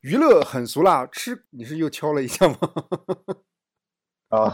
[0.00, 2.56] 娱乐很俗辣，吃你是又敲了一下吗？
[4.30, 4.50] 啊，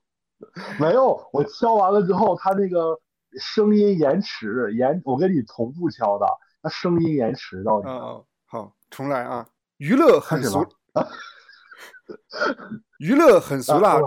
[0.78, 3.00] 没有，我敲完了之后，它那个
[3.40, 6.26] 声音延迟延，我跟你同步敲的，
[6.62, 7.88] 它声音延迟到底。
[7.88, 9.48] 啊啊，好，重来啊！
[9.78, 10.66] 娱乐很俗，
[12.98, 13.98] 娱乐很俗辣。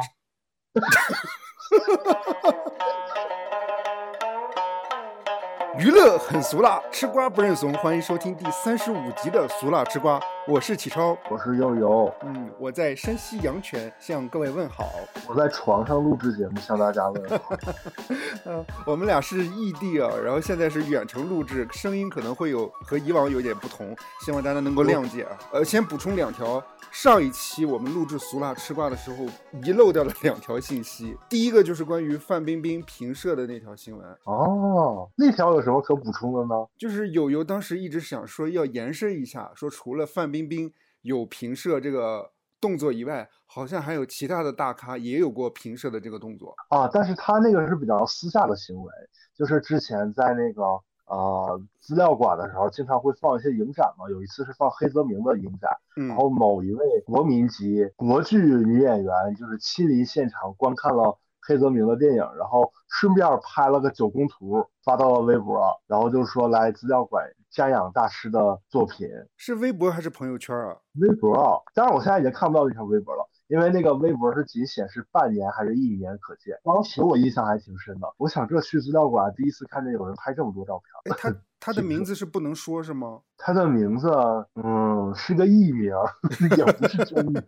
[5.77, 7.73] 娱乐很俗辣，吃瓜不认怂。
[7.75, 12.11] 欢迎收听第三十五集的俗辣吃瓜，我是启超，我是悠悠。
[12.23, 14.89] 嗯，我在山西阳泉向各位问好。
[15.27, 17.55] 我在床上录制节目，向大家问好。
[18.47, 23.95] 嗯，我们俩是异地啊，然后现在是远程录制，声音可能会有和以往有点不同，
[24.25, 25.37] 希望大家能够谅解啊。
[25.53, 26.63] 呃，先补充两条。
[26.91, 29.23] 上一期我们录制俗辣吃瓜的时候，
[29.63, 31.15] 遗漏掉了两条信息。
[31.29, 34.03] 第一个就是关于范冰冰评社的那条新闻。
[34.23, 36.55] 哦，那条有什么可补充的呢？
[36.79, 46.87] 就是友友当时一直想说要延伸一下，说除了范冰冰冰有平射这个动作以外，好像还有其他的大咖也有过平射的这个动作啊。
[46.87, 48.91] 但是他那个是比较私下的行为，
[49.35, 50.63] 就是之前在那个。
[51.11, 55.71] 呃，资料馆的时候经常会放一些影展嘛，有一次是放黑泽明的影展，
[56.07, 70.77] 然后某一位国民级国剧女演员就是亲临现场观看了黑泽明的电影，然后顺便拍了个九宫图发到了微博，然后就说来资料馆瞻仰大师的作品，是微博还是朋友圈啊？
[70.99, 73.27] 微博啊，当然我现在已经看不到那条微博了。
[73.47, 78.07] 因为那个微博是仅显示半年还是一年可见，当时我印象还挺深的。
[78.17, 81.11] 我想这去资料馆第一次看见有人拍这么多照片。
[81.11, 83.21] 哎，他他 的名字是不能说是吗？
[83.37, 84.07] 他的名字，
[84.53, 85.91] 嗯，是个艺名，
[86.55, 87.43] 也不是真名。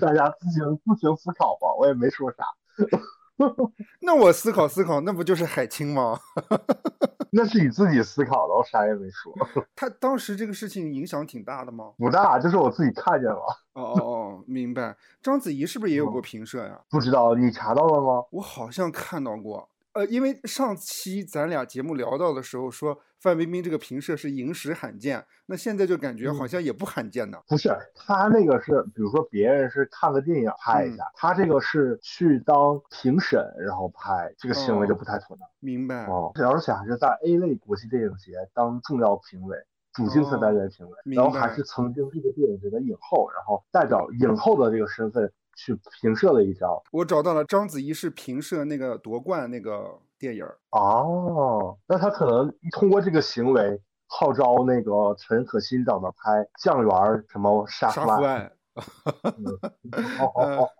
[0.00, 2.44] 大家自行自行思考吧，我也没说啥。
[4.00, 6.18] 那我思考思考，那不就是海清吗？
[7.34, 9.32] 那是你自己思考的，我啥也没说。
[9.74, 11.92] 他当时这个事情影响挺大的吗？
[11.96, 13.40] 不大，就是我自己看见了。
[13.72, 14.94] 哦哦哦，明白。
[15.22, 16.78] 章子怡是不是也有过评社呀？
[16.90, 18.22] 不知道，你查到了吗？
[18.32, 19.68] 我好像看到过。
[19.94, 27.38] 呃，因为上期咱俩节目聊到的时候说范冰冰这个评社是影史罕见，那现在就感觉好像也不罕见呢。
[27.46, 35.46] 不是，他那个是，比如说别人是看个电影拍一下，他这个是去当评审然后拍，这个行为就不太妥当。
[35.60, 36.06] 明白。
[36.06, 39.58] 哦，而且还是在 A 类国际电影节当重要评委，
[39.92, 45.30] 主竞赛单元评委，然后还是曾经这个电影节的影后，然后代表影后的这个身份。
[45.56, 56.88] 去评社了一条，我找到了章子怡是评社那个夺冠那个电影哦，那他可能通过这个行为号召那个陈可辛找他拍《酱园》
[57.30, 58.52] 什么杀夫案。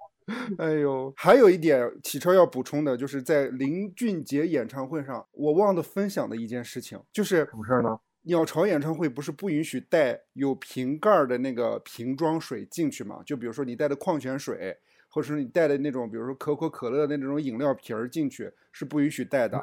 [0.56, 7.98] 哎呦，还有一点启超要补充的，就是在林俊杰演唱会上，我忘了分享的一件事情，就是什么事呢？
[8.24, 13.20] 鸟巢演唱会不是不允许带有瓶盖的那个瓶装水进去吗？
[13.26, 14.78] 就比如说你带的矿泉水，
[15.08, 19.60] 或者是你带的那种，比如说可口可乐的那种饮料瓶儿进去是不允许带的。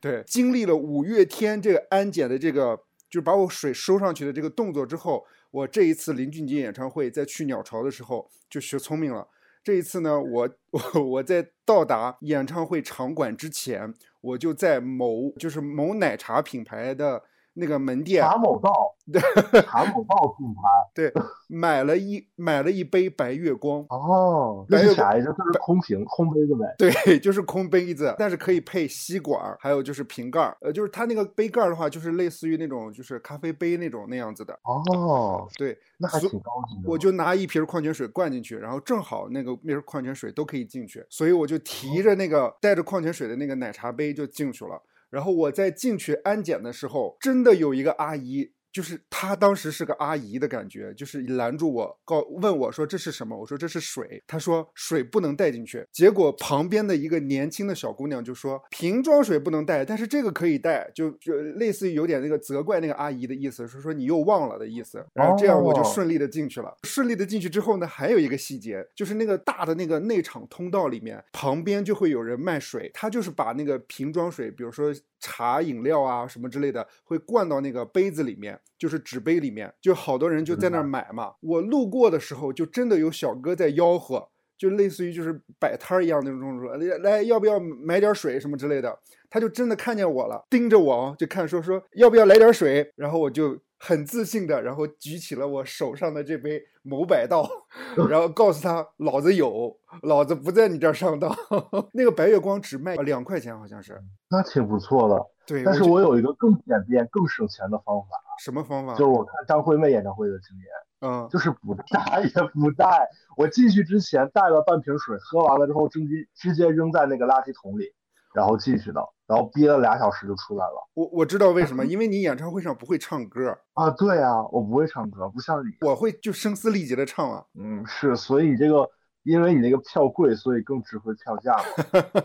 [0.00, 2.76] 对，经历了五月天这个安检的这个，
[3.08, 9.26] 就是把我水收上去的这个动作之后，我这一次林俊杰演唱会在去鸟巢的时候就学聪明了。
[9.62, 17.22] 这一次呢，我我我在到达演唱会场馆之前，我就在某就是某奶茶品牌的。
[17.54, 20.60] 那个门店茶某道， 对，茶某道品牌，
[20.94, 21.12] 对，
[21.48, 25.24] 买了一买了一杯白月光哦，那是啥呀？
[25.24, 26.74] 就是空瓶空杯子呗。
[26.76, 34.52] 对，就是空杯子，但是可以配吸管，还有就是瓶盖儿，呃，就是它那个杯盖儿的话，就是类似于那种就是咖啡杯那种那样子的。
[34.64, 36.90] 哦，对，那还挺高级的。
[36.90, 44.82] 我就拿一瓶矿泉水灌进去，然后正好那个瓶矿泉水都可以进去，所以我就提着那个带着矿泉水的那个奶茶杯就进去了。
[45.14, 48.50] 然后我在进去安检的时候，真的有一个阿姨。
[48.74, 53.38] 就是她当时是个阿姨的感觉，就是拦住我，告问我说这是什么？
[53.38, 54.20] 我说这是水。
[54.26, 55.86] 她说水不能带进去。
[55.92, 65.06] 结果旁边的一个年轻的小姑娘就说瓶装水不能带，但是这个可以带，就就类似于有点那个责怪那个阿姨的意思，说说你又忘了的意思。
[65.14, 66.76] 然后这样我就顺利的进去了。
[66.82, 74.92] 顺利的进去之后呢，还有一个细节，就是那个大的那个内场通道里面，旁边就会有人卖水，他就是把那个瓶装水，比如说
[75.24, 78.60] 茶饮料啊什么之类的，会灌到那个杯子里面。
[78.76, 81.32] 就是纸杯里面，就好多人就在那儿买嘛。
[81.40, 84.28] 我路过的时候，就真的有小哥在吆喝，
[84.58, 88.98] 就类似于就是摆摊儿一样那种说，来要不要买点水什么之类的。
[89.30, 93.58] 他就真的看见我了，盯着我就看说说要不要来点水，然后我就。
[93.86, 97.46] 很自信的，然后举起了我手上的这杯某百道，
[98.08, 101.30] 然后告诉他老子有，老子不在你这儿上当。
[101.92, 104.00] 那个白月光只卖两块钱，好像是，
[104.30, 105.22] 那挺不错的。
[105.46, 108.08] 对，但是我有一个更简便、更省钱的方法。
[108.42, 108.94] 什么方法？
[108.94, 110.66] 就是我看张惠妹演唱会的经验，
[111.02, 113.06] 嗯，就是不带也不带。
[113.36, 117.92] 我进去之前带了半瓶水，喝完了之后直接直接扔在那个垃圾桶里，
[118.34, 120.90] 然后进去的，然后憋了俩小时就出来了。
[120.92, 123.88] 我我知道为什么， 因为你演唱会上不会唱歌啊。
[123.90, 127.42] 对啊，我不会唱歌，不像你，我会就声嘶力竭的唱啊。
[127.58, 128.86] 嗯，是，所以这个。
[129.24, 131.62] 因为你那个票贵，所以更值回票价嘛。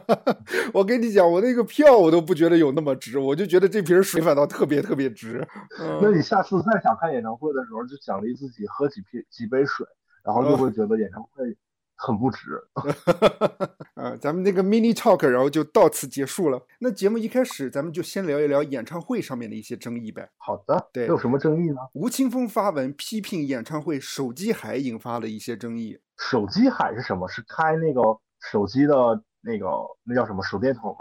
[0.76, 5.48] 我跟你讲，我那个票我都不觉得有那么值，我就觉得这瓶水反倒特别特别值。
[6.02, 9.88] 那你下次再想看演唱会的时候，就奖励自己喝几瓶几杯水，
[10.26, 11.56] 然后就会觉得演唱会
[12.00, 12.40] 很不值。
[13.96, 16.66] 啊，咱们那个 mini talk，然后就到此结束了。
[16.80, 20.30] 那节目一开始，咱们就先聊一聊演唱会上面的一些争议呗。
[20.38, 21.78] 好的，对，有什么争议呢？
[21.94, 26.00] 吴青峰发文批评演唱会手机海引发了一些争议。
[26.18, 27.28] 手机海是什么？
[27.28, 28.02] 是开那个
[28.50, 29.68] 手机的那个
[30.04, 31.00] 那叫什么手电筒吗？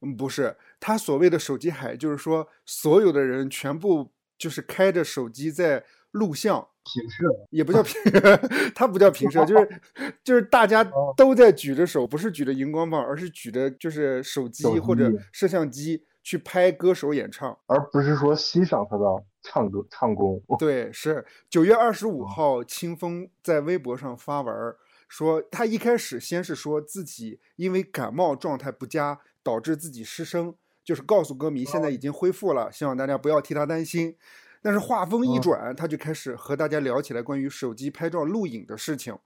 [0.00, 8.00] 嗯，不是，他所谓的手机海就是说所有的人全部就是开着手机在录像，平摄也不叫平，
[8.74, 9.80] 它不叫平摄，就是
[10.24, 10.82] 就是大家
[11.16, 19.04] 都在举着手，不是举着荧光棒，而是举着就是手机或者摄像机去拍歌手演唱，而不是说欣赏他的。
[19.40, 21.24] 唱歌唱功， 对，是。
[21.48, 24.52] 九月二十五号，清风在微博上发文
[25.08, 34.16] 说，他一开始先是说自己因为感冒状态不佳，导致自己失声，就是告诉歌迷现在已经恢复了，希望大家不要替他担心。
[34.62, 39.16] 但是话锋一转，他就开始和大家聊起来关于手机拍照录影的事情，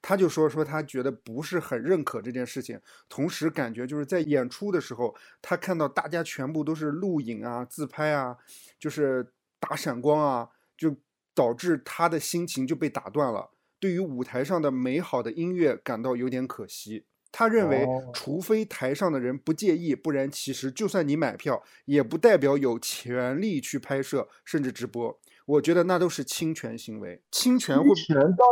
[0.00, 8.36] 他就说说他觉得不是很认可这件事情，同时感觉就是在演出的时候，他看到大家全部都是录影啊、自拍啊，
[8.78, 9.32] 就是。
[9.64, 10.96] 打闪光啊，就
[11.32, 13.52] 导致他的心情就被打断了。
[13.78, 17.04] 对于舞台上的美好的音乐感到有点可惜。
[17.32, 25.18] 他认为，除非台上的人不介意，不然其实就算你买票，也不代表有权利去拍摄甚至直播。
[25.46, 27.20] 我觉得那都是侵权行为。
[27.32, 28.44] 侵权会侵权倒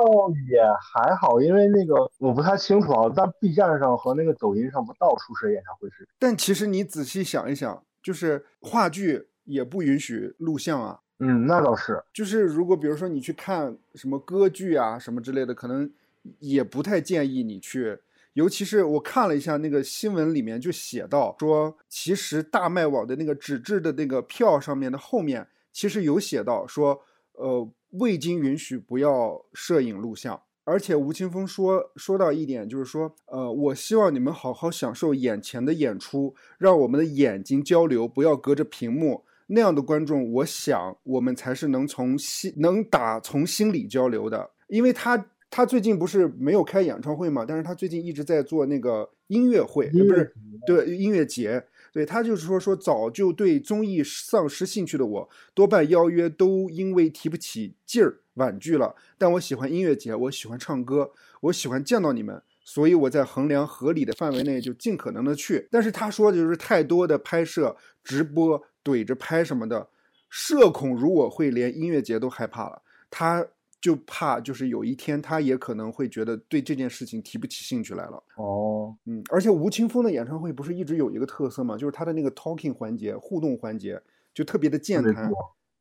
[0.50, 6.08] 也还好，因为那个我不太清楚啊，在 B 站上和那个抖音上不到处是演唱会是。
[6.18, 9.28] 但其实你仔细想一想，就是话剧。
[9.44, 11.00] 也不允许录像啊。
[11.18, 12.00] 嗯，那倒是。
[12.12, 15.90] 就是如果比如说你去看什么歌剧啊什么之类的，可能
[16.38, 17.98] 也不太建议你去。
[18.34, 27.00] 尤其是我看了一下那个新闻里面就写到说，其实大麦网的那个纸质的那个票上面的后面其实有写到说，
[27.32, 30.40] 呃，未经允许不要摄影录像。
[30.62, 39.24] 而且吴青峰说说到一点，就是说，呃，我希望你们好好享受眼前的演出，让我们的眼睛交流，不要隔着屏幕。
[39.48, 50.32] 那样的观众，我想我们才是能从心能打从心里交流的，因为他他最近不是没有开演唱会嘛，但是他最近一直在做那个音乐会，不是
[50.66, 51.62] 对音乐节，
[51.92, 58.94] 对他就是说说早就对综艺丧失兴趣的我，多半邀约都因为提不起劲儿婉拒了。
[59.18, 61.10] 但我喜欢音乐节，我喜欢唱歌，
[61.42, 65.68] 我喜欢见到你们，所以我在衡量合理的范围内就尽可能的去。
[65.70, 68.62] 但是他说的就是太多的拍摄直播。
[68.82, 69.90] 怼着拍什么的，
[70.30, 72.80] 社恐如我会连音乐节都害怕了，
[73.10, 73.46] 他
[73.80, 78.22] 就怕就是有一天他也可能会觉得对这件事情提不起兴趣来了。
[78.36, 81.76] 哦，嗯，而且吴青峰的演唱会不是一直有一个特色吗？
[81.76, 84.00] 就是他的那个 talking 环节、互动环节
[84.34, 85.30] 就特别的健谈。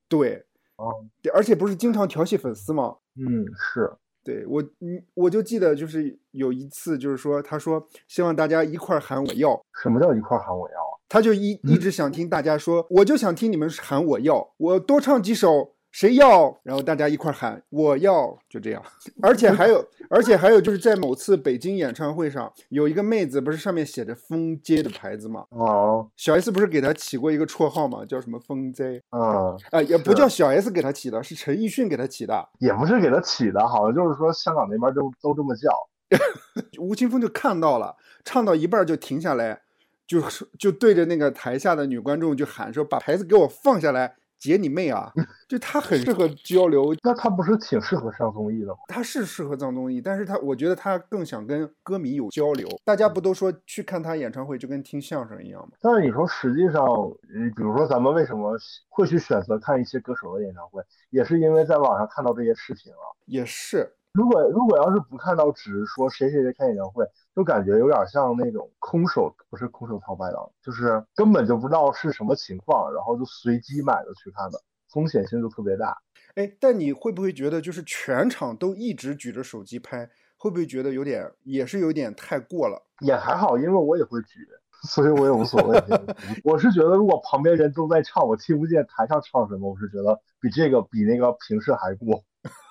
[0.08, 0.46] 对，
[0.78, 2.96] 哦，而且不是经常调戏粉丝吗？
[3.16, 3.92] 嗯，是。
[4.22, 9.60] 对我，嗯，我就记得就是有一次，就是说他说希望大家一块喊我要。
[9.82, 10.76] 什么叫一块喊我要？
[11.08, 16.56] 他就一 一直想听大家说，我就想听你们喊我要，我多唱几首，谁要？
[16.64, 18.84] 然后大家一块喊我要，就这样。
[19.22, 25.46] 而且还有， 而且还有，就是在某次北京演唱会上，有一个妹子不是上面写着“风街”的牌子吗？
[25.50, 28.06] 哦，小 S 不是给她起过一个绰号吗？
[28.06, 29.02] 叫什么“风贼”？
[29.10, 32.50] 啊啊，也不叫小 S 给她起的，是陈奕迅给她起的。
[32.60, 35.70] 也不是给她起的，好像就是说香港那边都都这么叫。
[36.80, 39.62] 吴青峰就看到了，唱到一半就停下来。
[40.08, 45.12] 就是就对着那个台下的女观众就喊说：“把牌子给我放下来，姐你妹啊！”
[45.48, 48.80] 就他很适合交流，那他不是挺适合上综艺的吗？
[48.88, 52.68] 他是适合上综艺，但是他我觉得他更想跟歌迷有交流。
[52.86, 55.74] 大家不都说去看他演唱会就跟听相声一样吗？
[55.82, 56.86] 但是你说实际上，
[57.34, 63.04] 嗯，比如说咱们为什么会去选择看一些歌手的演唱会，也是因为在网上看到这些视频啊。
[63.26, 63.92] 也是。
[64.14, 74.60] 如果如果要是不看到，只是说谁谁谁开演唱会，就感觉有点像那种空手，不是空手套白狼，就是根本就不知道是什么情况，然后就随机买的去看的。
[74.92, 75.96] 风险性就特别大。
[76.34, 82.82] 哎，但你会不会觉得，就是全场都一直举着手机拍，会不会觉得有点，也是有点太过了？
[83.02, 84.40] 也还好，因为我也会举，
[84.88, 85.80] 所以我也无所谓。
[86.44, 92.24] 我是觉得，如果旁边人都在唱，我听不见台上唱什么，我是觉得比这个比那个平时还过。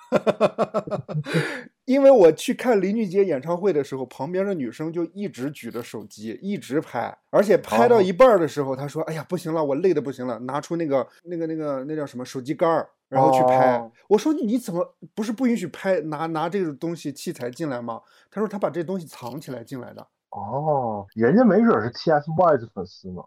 [1.85, 23.23] 因为我去看林俊杰演唱会的时候，旁边的女生就一直举着手机，一直拍，而且拍到一半的时候，她说：“哎呀，不行了，我累的不行了，拿出那个那个那个那叫什么手机杆儿，然后去拍。”我说：“你怎么不是不允许拍拿拿这个东西器材进来吗？”他说：“他把这东西藏起来进来的。”哦，人家没准是 TFBOYS 粉丝呢，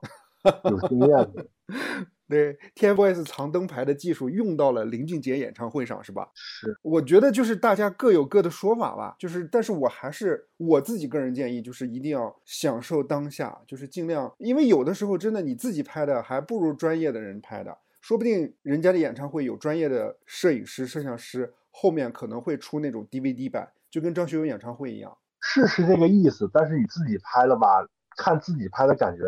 [0.71, 1.47] 有经验的。
[2.33, 6.31] 对，TFBOYS 藏灯牌的技术用到了林俊杰演唱会上，是吧？
[6.35, 9.15] 是，我觉得就是大家各有各的说法吧。
[9.19, 25.15] 就是，但是我还是我自己个人建议，就是一定要享受当下，就是尽量，因为有的时候真的你自己拍的还不如专业的人拍的，说不定人家的演唱会有专业的摄影师、摄像师，后面可能会出那种 DVD 版，就跟张学友演唱会一样。
[25.41, 27.87] 是是这个意思，但是你自己拍了吧，
[28.17, 29.23] 看自己拍的感觉。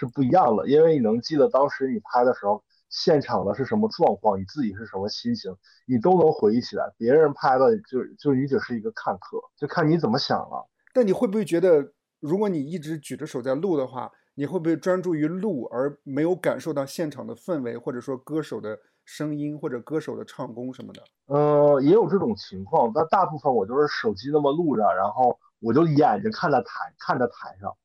[0.00, 5.54] 是不一样的，因为你能记得当时你拍的时候，现场的是什么状况，你自己是什么心情，
[5.86, 6.90] 你都能回忆起来。
[6.96, 10.66] 别人拍的就就你只是一个看客，就看你怎么想了。
[10.94, 21.02] 但你会不会觉得，如果你一直举着手在录的话，你会不会专注于录而没有感受到现场的氛围，或者说歌手的声音或者歌手的唱功什么的？
[21.26, 27.76] 呃，也有这种情况，但大部分我就是手机那么录着，然后我就眼睛看着台，看着台上，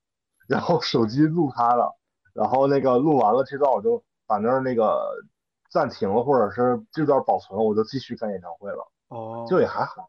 [0.48, 1.94] 然后手机录他了。
[2.36, 5.10] 然后那个录完了这段，我就把那儿那个
[5.72, 8.92] 暂停了，或者是这段保存了，我就继续看演唱会了。
[9.08, 10.06] 哦，就也还好。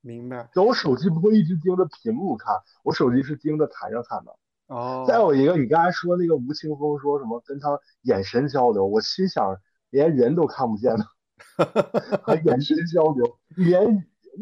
[0.00, 0.48] 明白。
[0.52, 4.34] 就我手机不会一直盯着屏幕看，我手机是盯着台上看的。
[4.66, 5.04] 哦。
[5.06, 9.56] 再有一个，你刚才说那个吴青峰说什么跟他眼神交流，我心想
[9.90, 11.04] 连人都看不见呢，
[12.26, 13.84] 还眼神交流，连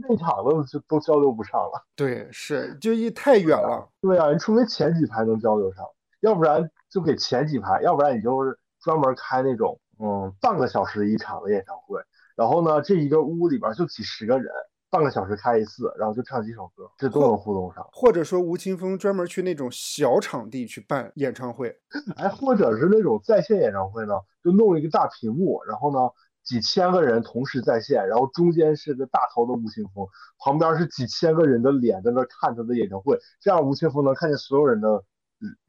[0.09, 1.85] 内场都就都交流不上了。
[1.95, 3.89] 对，是就一太远了。
[4.01, 5.85] 对啊，你除非前几排能交流上，
[6.27, 6.69] 要不然。
[6.89, 12.01] 就给前几排，要不然你就是专门开那种嗯半个小时一场的演唱会，
[12.37, 14.47] 然后呢这一个屋里边就几十个人，
[14.89, 17.87] 半个小时开一次，然后就唱几首歌，这都能互动上。
[17.93, 21.77] 或者说吴青峰专门去那种小场地去办演唱会，
[22.17, 25.99] 哎，或者是那种在线演唱会呢，就弄一个大屏幕，然后呢
[26.45, 30.07] 几千个人同时在线，然后中间是个大头的吴青峰，
[30.39, 35.05] 旁边是几千个人的脸在那看他的演唱会，这样吴青峰能看见所有人的。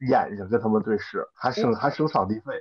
[0.08, 2.52] 眼睛跟他们对视，还省还省场地费。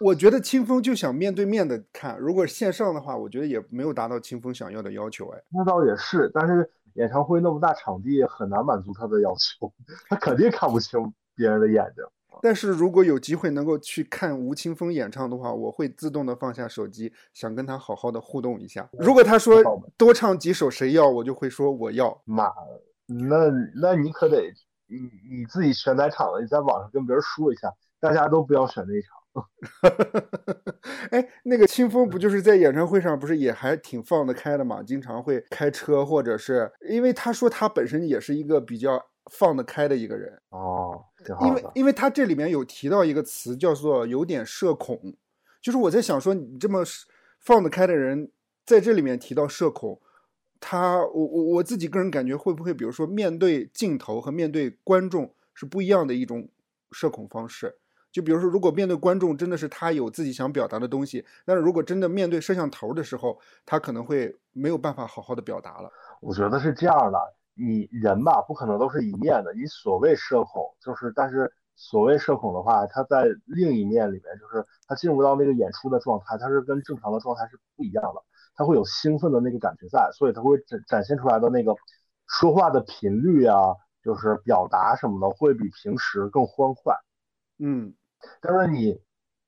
[0.00, 5.28] 我觉得清风就想面对面的看，如果线上的话，我觉得也没有达到清风想要的要求。
[5.28, 9.72] 哎，那倒也是，但是演唱会那么大场地，很难满足他的要求，
[10.08, 11.00] 他肯定看不清
[11.36, 12.04] 别人的眼睛。
[12.42, 18.90] 但是如果有机会能够去看吴青峰演唱的话，我会自动的放下手机，想跟他好好的互动一下。
[18.98, 19.62] 如果他说
[19.96, 22.20] 多唱几首谁要，我就会说我要。
[22.24, 22.52] 妈，
[23.06, 23.48] 那
[23.80, 24.52] 那你可得。
[24.86, 24.98] 你
[25.38, 26.40] 你自己选哪场了？
[26.40, 29.10] 你在网上跟别人说一下，大家都不要选那场。
[31.10, 34.82] 哎，那个清风不就是在演唱会上不是也还挺放得开的嘛？
[34.82, 41.04] 经常会开车，或者是因为他说他本身也是一个比较放得开的一个人哦。
[41.42, 45.00] 因为因为他这里面有提到一个词叫做有点社恐，
[45.60, 46.84] 就是我在想说你这么
[47.40, 48.30] 放得开的人，
[48.64, 50.00] 在这里面提到社恐。
[50.66, 56.48] 他，我我我自己个人感觉，会不会比如说面对镜头和面对观众是不一样的一种
[56.90, 57.76] 社恐方式？
[58.10, 65.90] 就比如说，如果面对观众真的是他有自己想表达的东西，但是如果真的面对摄像头的时候，他可能会没有办法好好的表达了。
[66.22, 67.18] 我觉得是这样的，
[67.54, 69.52] 你人吧不可能都是一面的。
[69.52, 78.22] 你所谓社恐，就是但是所谓社恐的话，他在另一面里面，就是他进入到那个演出的状态，他是跟正常的状态是不一样的。
[78.56, 81.74] 他会有兴奋的那个感觉在，所以他会展展现出来的那个
[82.28, 86.94] 说话的频率啊，就是表达什么的，会比平时更欢快。
[87.58, 87.94] 嗯，
[88.40, 89.00] 但是你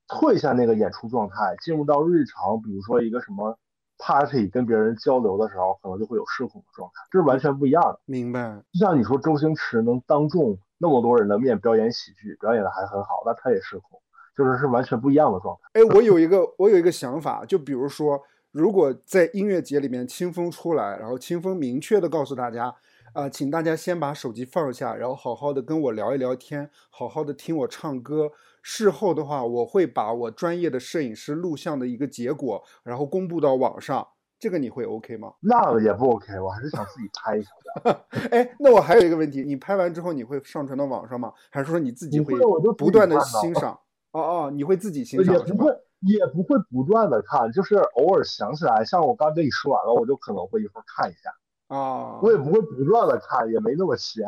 [0.08, 3.56] 退下那个演出状态，进入到日常，比如说一个什么
[3.96, 8.00] party 跟别人交流的时候，可能就会有社恐的状态，这是完全不一样的。
[8.06, 8.62] 明白。
[8.72, 14.00] 就像你说周星驰能当众那么多人的面表演喜剧，表演的还很好，那他也社恐，
[14.36, 15.80] 就是是完全不一样的状态。
[15.80, 18.20] 哎，我有一个我有一个想法，就比如说。
[18.56, 22.74] 如果在音乐节里面清风出来，然后清风明确的告诉大家，
[23.12, 28.32] 啊，请大家先把手机放下，然后好好的跟我聊一聊天，好好的听我唱歌。
[28.62, 34.08] 事后的话，我会把我专业的摄影师录像的一个结果，然后公布到网上。
[34.38, 35.34] 这个你会 OK 吗？
[35.40, 37.50] 那也不 OK，我还是想自己拍一下
[37.84, 38.06] 的。
[38.32, 41.30] 哎，那我还有一个问题，你拍完之后你会上传到网上吗？
[41.50, 42.34] 还是说你自己会
[42.76, 43.78] 不断的欣赏？
[44.12, 45.34] 哦哦，你会自己欣赏？
[45.46, 45.70] 也不会。
[46.06, 52.18] 也不会不断的看，就是偶尔想起来，像我刚跟你说完了，我就可能会一会儿看一下啊。
[52.22, 54.24] 我也不会不断的看，也没那么闲。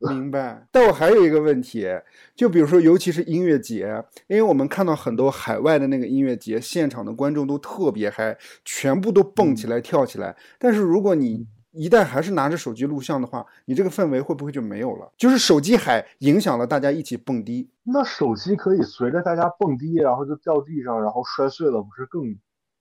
[0.00, 0.66] 明白。
[0.72, 1.86] 但我还有一个问题，
[2.34, 10.34] 就比如说，尤其是音乐节，因为我们看到很多海外的那个音乐节，现场的观众都特别嗨，全部都蹦起来跳起来。
[10.58, 15.10] 但是如果你一旦还是拿着手机录像的话，你这个氛围会不会就没有了？
[15.16, 17.68] 就是手机海影响了大家一起蹦迪。
[17.82, 22.22] 那手机可以随着大家蹦迪，然后就掉地上，然后摔碎了，不是更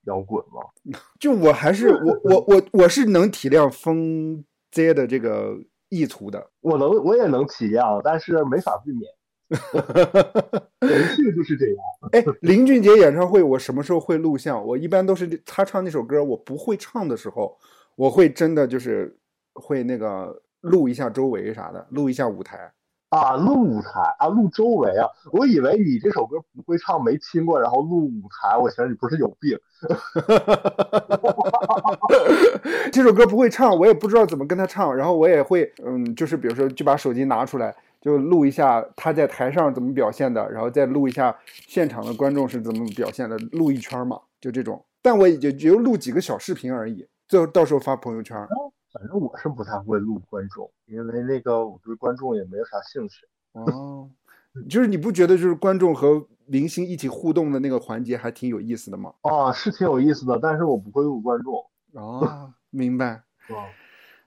[0.06, 0.62] 摇滚吗？
[1.20, 5.58] 就我还是我我我我是能体谅风街的这个
[5.90, 9.12] 意图的，我能我也能体谅，但是没法避免。
[10.80, 11.78] 人性就是这样。
[12.12, 14.64] 哎，林俊杰演唱会我什么时候会录像？
[14.66, 17.58] 我一般都是他唱那首歌我不会唱的时候。
[17.96, 19.16] 我会真的就是
[19.54, 22.74] 会那个录一下周围啥的，录一下舞台
[23.10, 25.08] 啊，录舞台啊，录周围啊。
[25.32, 28.58] 我以为你这首歌不会唱，没听过，然后录舞台。
[28.58, 29.56] 我想你不是有病。
[32.92, 34.96] 这首歌不会唱，我也不知道怎么跟他唱。
[34.96, 44.84] 然后我也会，嗯，就是比如说就把手机拿出来，就录一下他在台上怎么表现的，然后再录一下现场的观众是怎么表现的，录一圈嘛，就这种。
[45.04, 47.08] 但我也就只有录几个小视频而已。
[47.34, 48.38] 就到时候发朋友圈。
[48.94, 53.26] 反正我是不太会录观众，因为那个我对观众也没有啥兴趣。
[53.54, 54.08] 哦，
[54.70, 59.12] 就是你不觉得就是观众和明星一起互动的那个环节还挺有意思的吗？
[59.22, 61.56] 啊，是挺有意思的，但是我不会录观众。
[61.94, 63.24] 哦，明白。
[63.50, 63.66] 哦，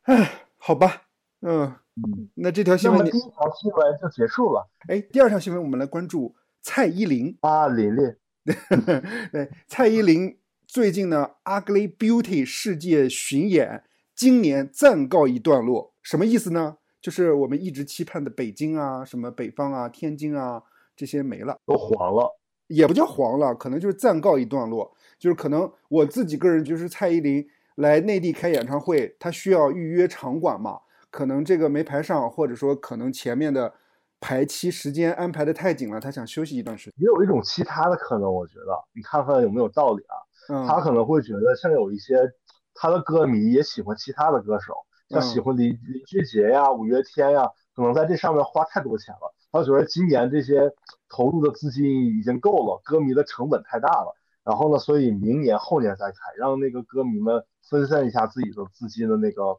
[0.02, 1.02] 哎，好吧，
[1.42, 4.68] 嗯嗯，那这条新闻，第一条新闻就结束了。
[4.88, 8.16] 哎，第二条新闻我们来关注蔡依林啊，琳琳。
[9.30, 10.36] 对，蔡依林。
[10.66, 16.78] 最近呢，Ugly Beauty 世界巡演今年暂告一段落，什么意思呢？
[17.00, 20.60] 就是我们一直期盼的北京啊，什么北方啊、天津啊
[20.96, 24.92] 这些没了，都黄了，也不叫黄了，可能就是暂告一段落。
[25.18, 27.46] 就是可能我自己个人就是蔡依林
[27.76, 30.80] 来内地开演唱会，她需要预约场馆嘛，
[31.10, 33.72] 可能这个没排上，或者说可能前面的
[34.20, 36.94] 排期时间安排的太紧了，她想休息一段时间。
[36.98, 40.25] 也有一种其他的可能，我觉得你看看有没有道理啊？
[40.48, 42.32] 他可能会觉得，像有一些
[42.74, 44.74] 他的歌迷也喜欢其他的歌手，
[45.08, 49.34] 像喜欢林林俊杰呀、五月天呀，可能在这上面花太多钱了。
[49.50, 50.70] 他觉得今年这些
[51.08, 54.14] 投入的资金已经够了，歌迷的成本太大了。
[54.44, 59.58] 然后呢，所以明年后年再开，让那个歌迷们分散一下自己的资金的那个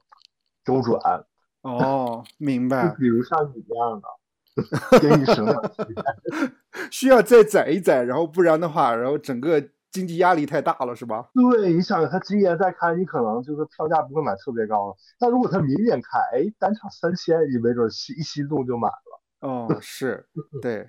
[0.64, 1.26] 周转。
[1.64, 2.88] 哦，明白。
[2.88, 6.54] 就比如像你这样的，给你省点钱，
[6.92, 9.70] 需要再攒一攒，然后不然的话，然后整个。
[9.98, 11.28] 经济压力太大了，是吧？
[11.34, 14.96] 对，你想他今年再开，你可能就是票价不会买特别高。
[15.18, 19.22] 但如果他明年开，哎，单场三千，你没准心一心动就买了。
[19.40, 20.28] 哦，是，
[20.62, 20.88] 对，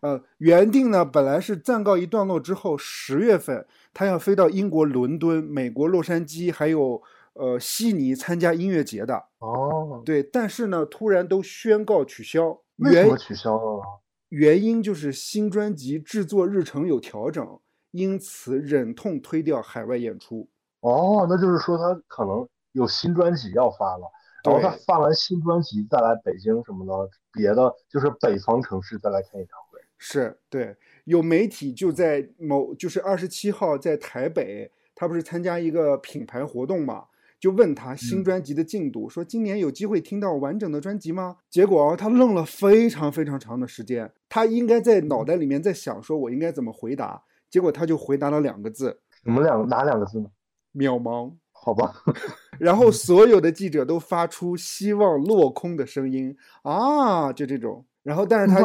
[0.00, 7.00] 呃，原定呢，本来是暂告一段落之后，十月份他要飞到英国伦敦、美国洛杉矶，还有
[7.34, 9.14] 呃悉尼参加音乐节的。
[9.38, 12.58] 哦，对，但是呢，突然都宣告取消。
[12.78, 13.82] 为什么取消了？
[14.30, 17.60] 原因就是新专辑制作日程有调整。
[17.90, 20.48] 因此忍痛推掉海外演出。
[20.80, 24.10] 哦，那就是说他可能有新专辑要发了，
[24.44, 29.78] 然后他发完新专辑再来北京什么的，别的就是北方城市再来开演唱会。
[29.98, 37.06] 是对，有媒体就在某就是二十七号在台北，他不是参加一个品牌活动嘛，
[37.40, 41.38] 就问他新专辑的进度，说今年有机会听到完整的专辑吗？
[41.50, 47.24] 结果他愣了非常非常长的时间，他应该在脑袋里面在想，说我应该怎么回答。
[47.50, 50.28] 结果他就回答了两个字，什么两哪两个字呢？
[50.74, 51.94] 渺茫，好吧。
[52.60, 57.84] 然后所有的记者都发出希望落空的声音啊，就这种。
[58.02, 58.62] 然后但是他，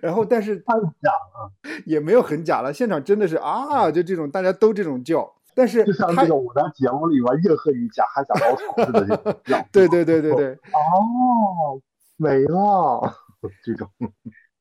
[0.00, 1.52] 然后但是太假了，
[1.84, 2.72] 也没有很假了。
[2.72, 9.62] 现场真的是啊，就这种大家都这种叫，但是就像那个我在节目里边叶鹤宇假还假老鼠似的叫。
[9.72, 10.52] 对对对对对。
[10.72, 11.80] 哦，
[12.16, 13.14] 没了
[13.62, 13.88] 这种。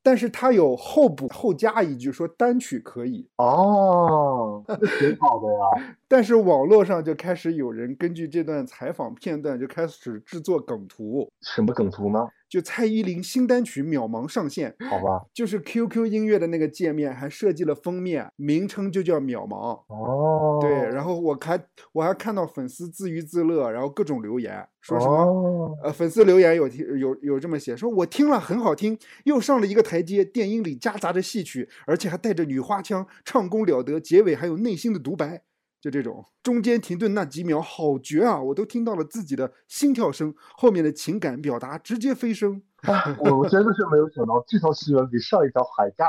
[0.02, 4.64] 但是他有后补后加一句说单曲可以哦，
[5.00, 5.96] 挺好的呀。
[6.08, 11.30] 但是网络上就开始有人根据这段采访片段就开始制作梗图。
[11.42, 12.20] 什么梗图呢？
[12.50, 19.78] 就蔡依林新单曲《渺茫》上线，好吧，就是 QQ 音乐的那个界面还设计了封面，名称就叫《渺茫》。
[19.88, 35.44] 哦，对，然后我还我还看到粉丝自娱自乐，然后各种留言说什么，呃，粉丝留言有听有有这么写，说我听了很好听，又上了一个台阶，电音里夹杂着戏曲，而且还带着女花腔，唱功了得，结尾还有内心的独白。
[35.82, 38.42] 就这种中间停顿那几秒好绝啊！
[38.42, 42.62] 我都听到了自己的心跳声，后面的情感表达直接飞升。
[43.20, 46.08] 我我真的是没有想到这条新闻比上一条还尬。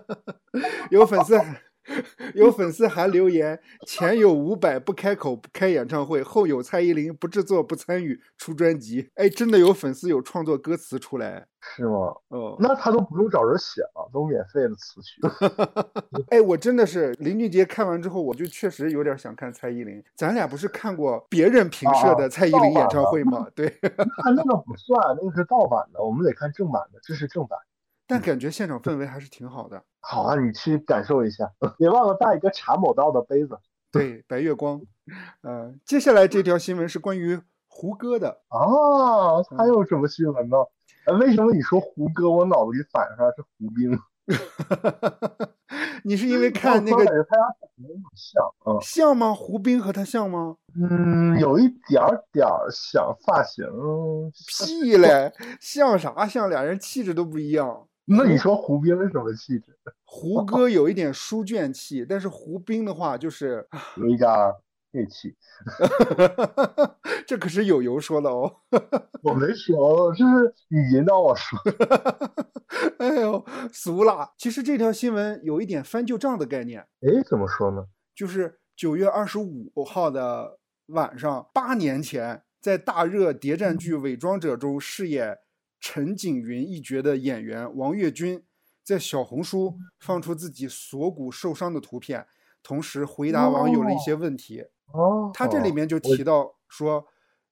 [0.90, 1.38] 有粉丝。
[2.34, 9.10] 有粉丝还留言：前有伍佰不开口不开演唱会，后有蔡依林不制作不参与出专辑。
[9.14, 12.14] 哎，真的有粉丝有创作歌词出来，是吗？
[12.30, 15.20] 嗯，那他都不用找人写了，都免费的词曲。
[16.30, 20.02] 哎，我真的是林俊杰看完之后，我就确实有点想看蔡依林。
[20.16, 23.46] 咱俩不是看过别人评设的蔡依林演唱会吗？
[23.54, 23.68] 对，
[24.22, 27.58] 看那个不算，那个是盗版的，我们得看正版的，这是正版。
[28.08, 29.82] 但感觉现场氛围还是挺好的。
[30.08, 33.58] 好啊，你去感受一下， 别忘了带一个茶某道的杯子。
[33.90, 34.80] 对，白月光。
[35.42, 38.40] 嗯，接下来这条新闻是关于胡歌的。
[38.50, 40.56] 哦，还有什么新闻呢？
[41.18, 43.98] 为什么你说胡歌，我脑子里反应出来是胡兵？
[46.02, 49.34] 你是因为看那个他俩长得有点像，嗯，像吗？
[49.34, 50.56] 胡兵和他像吗？
[50.80, 53.64] 嗯，有一点点像，发型。
[54.66, 56.48] 屁嘞，像啥像？
[56.50, 57.88] 俩人气质都不一样。
[58.08, 59.76] 那你说胡兵是什么气质？
[60.06, 63.66] 胡歌有一点书卷气，但是胡兵的话就是
[63.96, 64.30] 有一点
[64.92, 65.34] 锐气。
[67.26, 68.60] 这可是有油说的哦，
[69.22, 71.58] 我没说，这是你引导我说。
[72.98, 74.32] 哎呦，俗了。
[74.38, 76.80] 其实这条新闻有一点翻旧账的概念。
[77.00, 77.86] 哎，怎么说呢？
[78.14, 85.38] 就是九月二十五号的晚上，八年前，在大热谍战剧《伪装者》中饰演。
[85.80, 88.42] 陈景云一角的演员王跃军
[88.82, 92.26] 在小红书放出自己锁骨受伤的图片，
[92.62, 94.64] 同时回答网友的一些问题。
[94.92, 97.06] 哦，他这里面就提到说，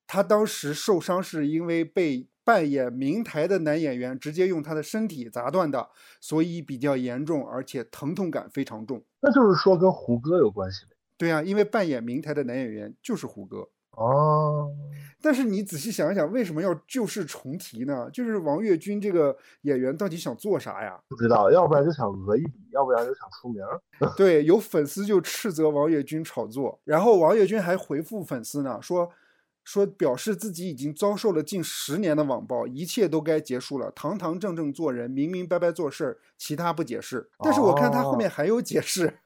[0.07, 9.05] 他当时受伤是因为被扮演明台的男演员直接用他的身体砸断的，所以比较严重，而且疼痛感非常重。
[9.21, 10.97] 那就是说跟胡歌有关系呗？
[11.17, 13.71] 对呀，因为扮演明台的男演员就是胡歌。
[13.97, 14.71] 哦，
[15.23, 18.09] 但是你仔细想一想，为什么要旧事重提呢？
[18.13, 20.99] 就是王跃军这个演员到底想做啥呀？
[21.09, 23.63] 不知道，要不然就想讹一笔，要不然就想出名。
[24.17, 29.11] 对，有粉丝就斥责王跃军炒作，然后王跃军还回复粉丝呢，说。
[29.65, 37.31] 说表示自己已经遭受了近十年的网暴，一切都该结束了，堂堂正正做人，明明白白做事儿，其他不解释。
[37.39, 39.21] 但是我看他后面还有解释，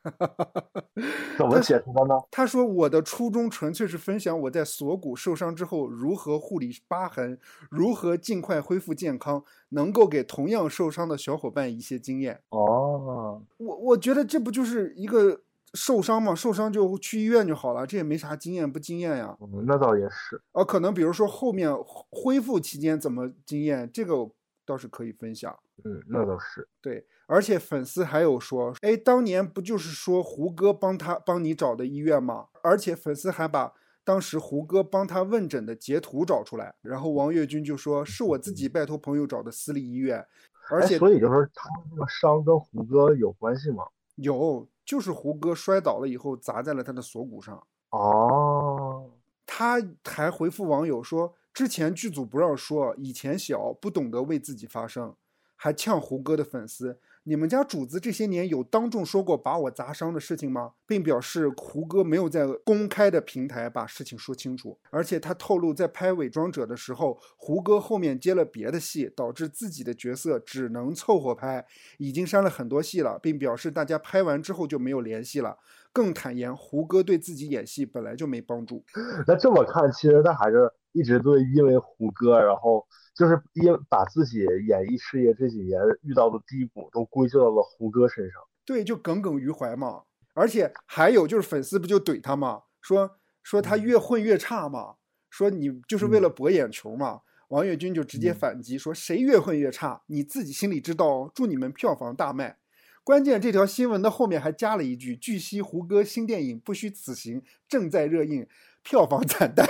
[1.36, 2.14] 怎么解释的呢？
[2.30, 12.40] 他说我的初衷纯粹是分享我在锁骨受伤之后如何护理疤痕，如何尽快恢复健康，能够给同样受伤的小伙伴一些经验。
[12.50, 15.40] 哦，我我觉得这不就是一个。
[15.74, 19.36] 受伤嘛，受伤就去医院就好了，这也没啥经验不经验呀。
[19.40, 20.40] 嗯，那倒也是。
[20.52, 21.70] 啊，可能比如说后面
[22.10, 24.30] 恢复期间怎么经验，这个
[24.64, 25.58] 倒是可以分享。
[25.84, 26.66] 嗯，那倒是。
[26.80, 32.46] 对，而且粉丝还有说，哎，当年不就是说胡歌帮他帮你找的医院吗？
[32.62, 40.26] 而且粉丝还把当时胡歌帮他问诊的截图找出来，然后王跃军就说是我自己拜托朋友找的私立医院，
[40.70, 43.84] 而且所以就是他这个伤跟胡歌有关系吗？
[44.16, 44.66] 有。
[44.88, 49.10] 就是胡歌摔倒了以后砸在了他的锁骨上哦，
[49.44, 55.14] 他还回复网友说，之前剧组不让说，以前小不懂得为自己发声，
[55.56, 56.98] 还呛胡歌的粉丝。
[57.28, 60.72] 你们家主子这些年有当众说过把我砸伤的事情吗？
[60.86, 71.66] 并表示胡歌没有在公开的平台把事情说清楚，而且他透露在拍《伪装者》的时候，胡歌后面接了别的戏，导致自己的角色只能凑合拍，
[71.98, 75.58] 已经删了很多戏了，并表示大家拍完之后就没有联系了。
[75.92, 78.82] 更坦言，胡歌对自己演戏本来就没帮助。
[79.28, 82.86] 那这么看，其实他还是一直都因为胡歌，然后。
[83.18, 90.02] 就是因把自己演艺事业这几年遇到的低谷都归咎到了胡歌身上，对，就耿耿于怀嘛。
[90.34, 97.22] 而且还有就是粉丝不就怼他嘛，说说他越混越差嘛，说你就是为了博眼球嘛。
[97.48, 101.28] 王跃军就直接反击说谁越混越差，你自己心里知道。
[101.34, 102.58] 祝你们票房大卖。
[103.02, 108.46] 关键这条新闻的后面还加了一句：据悉胡歌新电影《不虚此行》正在热映，
[108.88, 109.68] 票房惨淡。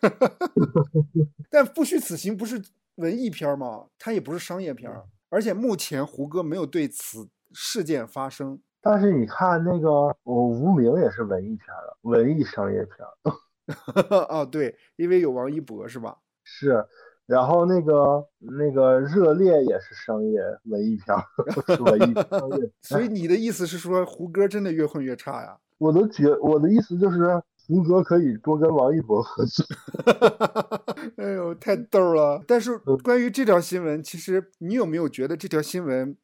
[1.50, 2.62] 但《不虚此行》不是。
[2.96, 3.86] 文艺片吗？
[3.98, 4.92] 它也不是商业片，
[5.30, 8.60] 而且目前胡歌没有对此事件发声。
[8.82, 9.88] 但是你看那个
[10.24, 12.98] 《我无名》也是文艺片了，文艺商业片。
[14.28, 16.18] 哦，对，因为有王一博是吧？
[16.44, 16.86] 是，
[17.24, 21.16] 然后那个那个《热烈》也是商业文艺片，
[21.74, 22.70] 是文艺商业。
[22.82, 25.56] 所以你的意思是说胡歌真的越混越差呀？
[25.78, 27.42] 我的觉，我的意思就是。
[27.66, 29.64] 胡歌可以多跟王一博合作，
[31.16, 32.42] 哎呦，太逗了！
[32.46, 36.16] 但是关于这条新闻，其实你有没有觉得这条新闻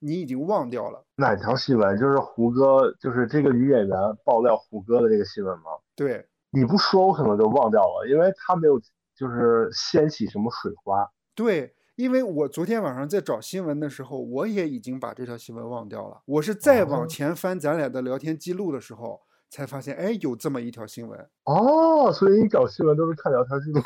[0.00, 1.04] 你已经忘掉了？
[1.16, 1.98] 哪条新闻？
[1.98, 5.64] 就是胡歌，就是这个女演员爆料胡歌的这个新闻吗？
[5.94, 8.80] 对，你不说我可能就忘掉了，因为他没有
[9.14, 11.06] 就是掀起什么水花。
[11.34, 16.22] 对，因为我昨天晚上在找新闻的时候，我也已经把这条新闻忘掉了。
[16.24, 19.25] 我是再往前翻咱俩的聊天记录的时候。
[19.48, 23.80] 才发现，哎，有这么一条新闻哦，所以你找新闻都是看聊天记录，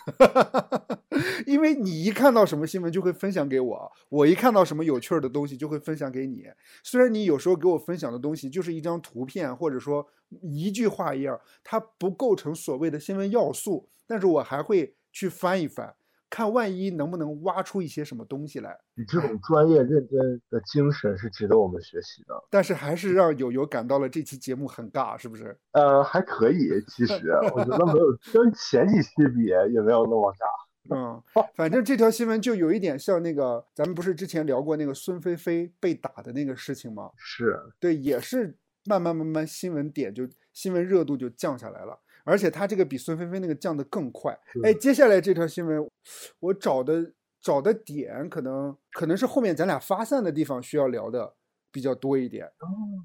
[1.46, 6.44] 因为你一看到什么新闻就会分享给我，我一看到什么有趣的东西就会分享给你。
[6.82, 10.06] 虽然你有时候给我分享的东西就是一张图片，或者说
[10.42, 15.94] 一句话一样，它不构成所谓的新闻要素，但是我还会去翻一翻。
[16.30, 18.78] 看万一能不能挖出一些什么东西来？
[18.94, 22.34] 你这种专业认真的精神是值得我们学习的。
[22.48, 25.58] 但是还是让友友感到了这期节目很尬，是不是？
[25.72, 27.14] 呃，还可以，其实
[27.52, 30.46] 我觉得没有跟前几期比也没有那么尬。
[30.92, 31.22] 嗯，
[31.54, 37.10] 反正这条新闻就有一点像那个，咱们不是之前聊过那个孙菲菲被打的那个事情吗？
[37.16, 41.98] 是对，也是慢慢慢慢新闻点就新闻热度就降下来了。
[42.24, 44.38] 而且他这个比孙菲菲那个降的更快。
[44.62, 45.88] 哎，接下来这条新闻，
[46.40, 51.34] 我找的找的点可能可能是后面咱俩发散的地方需要聊的
[51.72, 52.50] 比较多一点。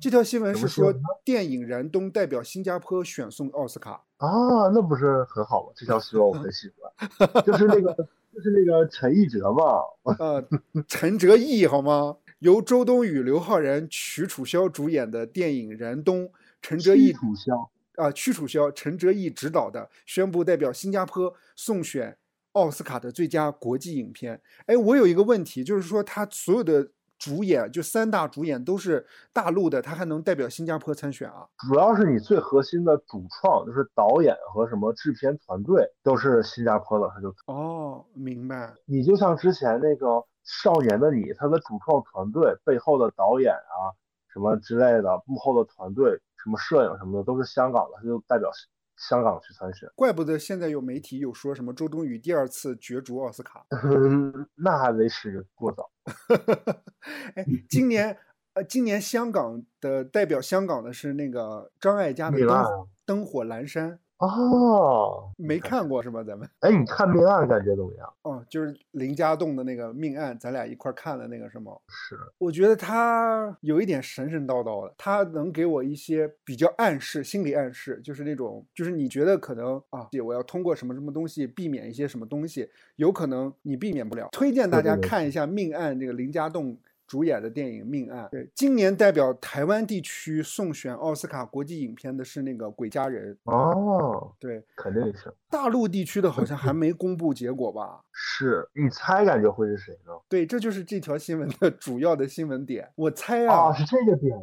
[0.02, 5.72] 这条新闻是说电影《燃冬》代表新加坡选送奥斯卡啊，那不是很好吗？
[5.76, 7.94] 这条新闻我很喜欢，就是那个
[8.34, 10.46] 就是那个陈奕哲嘛，呃，
[10.88, 12.18] 陈哲艺好吗？
[12.40, 16.26] 由周冬雨、刘昊然、曲楚萧主演的电影《燃冬》，
[16.62, 17.14] 陈哲艺。
[17.14, 17.72] 楚萧。
[17.98, 22.18] 啊，屈楚萧、陈哲艺执导的，宣布代表新加坡送选
[22.54, 24.42] 奥斯卡的最佳国际影片。
[24.66, 31.48] 哎，我有一个问题，就是说他所有的主演，就三大主演都是大陆的，他还能代表新加坡参选啊？
[31.68, 38.74] 主要是你最核心的主创，就是导演和什么制片团队都是新加坡的，他就哦，明白。
[38.86, 40.08] 你就像之前那个
[40.44, 43.96] 《少年的你》，他的主创团队背后的导演啊，
[44.34, 46.20] 什么之类的幕后的团队。
[46.46, 48.48] 什么摄影什么的都是香港的，他就代表
[48.96, 49.90] 香港去参选。
[49.96, 53.66] 怪不得现在有媒体有说什么周冬雨第二次角逐奥斯卡，
[54.54, 55.90] 那还为时过早。
[57.34, 58.16] 哎，今年
[58.54, 62.38] 呃，今年香港的代表香港的是那个张艾嘉的
[63.04, 63.94] 《灯火阑珊》。
[64.18, 66.24] 哦，没看过是吧？
[66.24, 68.14] 咱们哎，你看命案感觉怎么样？
[68.22, 71.74] 哦，就是林家栋的那个命案，咱俩一块看的那个是吗？
[71.90, 84.30] 是，我觉得他有一点神神叨叨的，他能给我一些比较暗示，心理暗示，就是那种，就是你觉得可能啊，我要通过什么什么东西避免一些什么东西，有可能你避免不了。
[84.32, 86.78] 推荐大家看一下命案，这个林家栋。
[87.08, 95.34] 主演的电影《命案》对，今年代表台湾地区送选奥斯卡国际影片的是那个《鬼家人》哦，对，肯定是。
[95.56, 98.02] 大陆地区的好像还没公布结果吧？
[98.12, 100.12] 是你猜，感觉会是谁呢？
[100.28, 102.92] 对，这就是这条新闻的主要的新闻点。
[102.96, 104.38] 我猜啊，是这个点。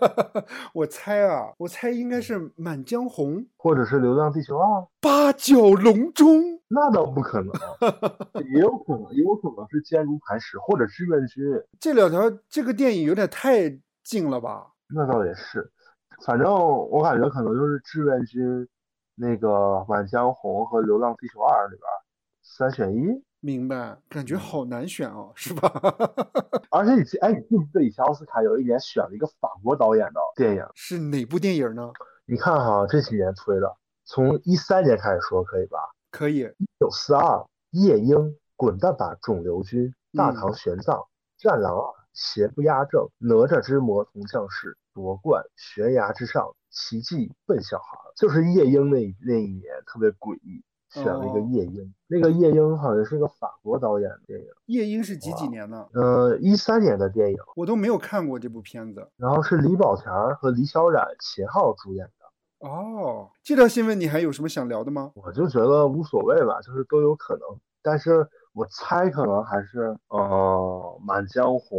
[0.72, 4.80] 我猜啊，我猜应该是《满江红》或者是《流浪地球二》。
[4.98, 6.58] 八角笼中。
[6.68, 7.52] 那倒不可能，
[8.52, 11.44] 也有可能，也有可能是坚如磐石或者志愿军。
[11.78, 14.72] 这两条，这个电影有点太近了吧？
[14.88, 15.70] 那倒也是，
[16.24, 18.66] 反正我感觉可能就是志愿军
[19.16, 19.48] 那个
[19.88, 21.82] 《满江红》和《流浪地球二》里边
[22.42, 23.24] 三选一。
[23.40, 25.70] 明白，感觉好难选哦，是吧？
[26.70, 30.66] 而且你哎，你记不记得以前奥斯卡有一年选了一个法国导演的电影？
[30.74, 31.92] 是哪部电影呢？
[32.24, 35.78] 你看哈，这几年推的，从一三年开始说可以吧？
[36.10, 36.40] 可以。
[36.58, 41.06] 一九四二，夜莺，滚蛋吧肿瘤君，大唐玄奘，
[41.38, 51.94] 战狼二，邪不压正，哪吒之魔童降世，夺冠，悬崖之上，奇迹笨小孩，就是夜莺那那一年特别诡异，选了一个夜莺。
[52.06, 54.46] 那个夜莺好像是个法国导演的电影。
[54.64, 55.86] 夜莺是几几年呢？
[55.92, 59.06] 呃，一三年的电影，我都没有看过这部片子。
[59.18, 62.66] 然后是李保田和李小冉、秦昊主演的。
[62.66, 65.12] 哦，这条新闻你还有什么想聊的吗？
[65.14, 67.42] 我就觉得无所谓吧，就是都有可能。
[67.82, 71.78] 但是我猜可能还是呃《满江红》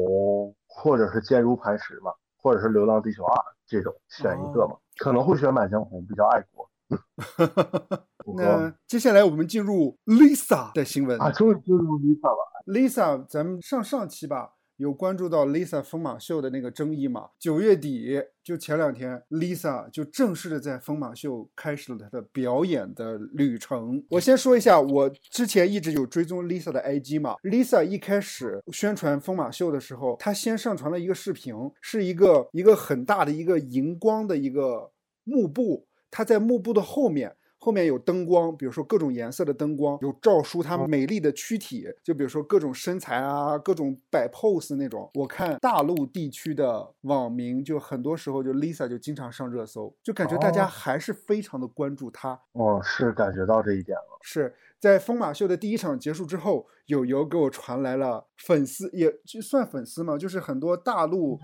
[0.67, 2.13] 或者是《坚如磐石》吧，
[2.47, 3.35] 或者是《流浪地球二》
[3.67, 6.69] 这种选一个吧，可能会选《满江红》，比较爱国。
[8.37, 12.63] 那接下来我们进入 Lisa 的新闻啊，终于进入 Lisa 了。
[12.67, 14.53] Lisa，咱们上上期吧。
[14.77, 17.29] 有关注到 Lisa 疯马秀的那个争议吗？
[17.39, 24.03] 九月底就前两天，Lisa 就正式的在疯马秀开始了她的表演的旅程。
[24.11, 27.35] 我先说一下，我之前一直有追踪 Lisa 的 IG 嘛。
[27.43, 34.91] Lisa 一开始宣传疯马秀的时候，她先上传了一个视频，是一个一个很大的一个荧光的一个
[35.23, 37.35] 幕布，她在幕布的后面。
[37.67, 45.11] 后面有灯光，比如说各种颜色的灯光，有照出她美丽的躯体，就比如说各种身材啊，各种摆 pose 那种。
[45.15, 52.39] 我看大陆地区的网民就很多时候就 Lisa 就经常上热搜，就感觉大家还是非常的关注她。
[52.53, 54.17] 哦，是感觉到这一点了。
[54.21, 61.37] 是在疯马秀的第一场结束之后，友友给我传来了粉丝，也就算粉丝嘛，就是很多大陆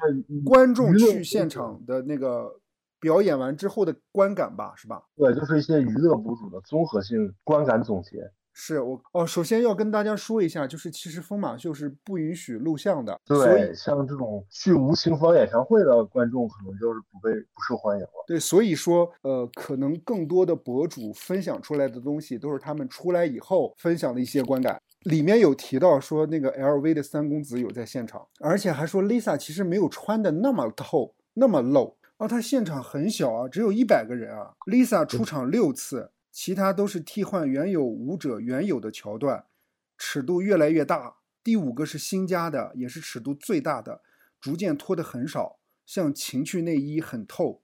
[0.45, 2.62] 观众去现场的那个。
[3.03, 5.03] 表演完之后的观感吧，是吧？
[5.17, 8.31] 对，就是一些娱乐博主的综合性观感总结。
[8.55, 13.19] 是我哦，首先要跟大家说一下，就是其实疯马秀是不允许录像的。
[13.25, 18.09] 对，所以像这种去无情坊演唱会的观众，可能就是不被不受欢迎了。
[18.27, 24.79] 对，所以说，呃，可能更多的博主分享出来的东西，都是他们出来以后分享的一些观感。
[25.05, 31.97] 里面有提到说，那个 LV 的三公子有在现场，而且还说 Lisa 其实没有穿的那么透，那么露。
[32.23, 34.53] 哦，他现场很小啊，只有一百个人啊。
[34.65, 39.43] Lisa 出场六次，其他都是替换原有舞者原有的桥段，
[39.97, 41.17] 尺度越来越大。
[41.43, 43.99] 第五个是新加的，也是尺度最大的，
[44.39, 47.62] 逐渐脱的很少，像情趣内衣很透。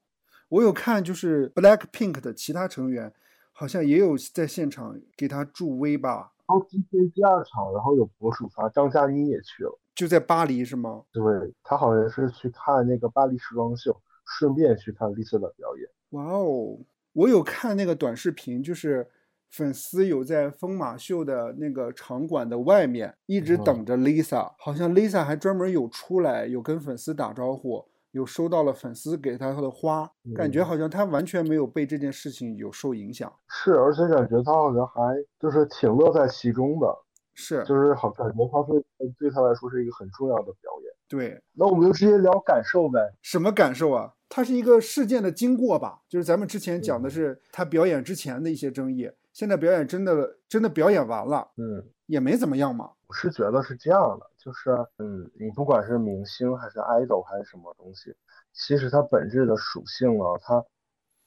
[0.50, 3.14] 我有看，就是 Black Pink 的其他成员，
[3.54, 6.34] 好像也有在现场给他助威吧。
[6.50, 11.04] 然后今天第二场，然后有博主发张嘉倪也去了，就在巴黎是吗？
[11.14, 11.24] 对，
[11.64, 13.98] 他好像是去看那个巴黎时装秀。
[14.38, 15.90] 顺便去看 Lisa 的表演。
[16.12, 16.78] 哇哦，
[17.14, 19.08] 我有看那个短视频，就是
[19.50, 33.32] 粉丝有在疯马秀的那个场馆的外面一直等着 Lisa，好像 Lisa 还专门有出来，有跟粉丝打招呼，有收到了粉丝给她的花，感觉好像她完全没有被这件事情有受影响。
[33.48, 36.88] 是，而且感觉她好像还就是挺乐在其中的。
[37.36, 38.84] 是，就是好感觉他对
[39.18, 40.94] 对他来说是一个很重要的表演。
[41.08, 43.00] 对，那我们就直接聊感受呗。
[43.22, 44.12] 什么感受啊？
[44.30, 46.00] 它是一个事件的经过吧？
[46.08, 52.92] 就是咱们之前讲的是他表演之前的一些争议，现在表演真的真的表演完了，嗯，也没怎么样嘛。
[53.08, 58.16] 我是觉得是这样的，就是嗯，你不管是明星还是 idol 还是什么东西，
[58.54, 60.64] 其实它本质的属性啊，它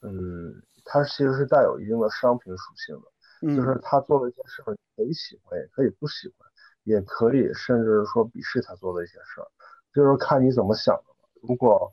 [0.02, 3.02] 嗯，它其实是带有一定的商品属性的。
[3.42, 6.48] 就是他做的一些事儿，可以喜欢，也可以不喜欢，
[6.84, 9.46] 也可以甚至说鄙视他做的一些事儿，
[9.92, 11.02] 就是看你怎么想的
[11.42, 11.92] 如果，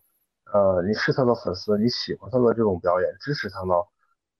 [0.51, 3.73] 呃，你是他的粉丝，你喜欢他的这种表演，支持他呢，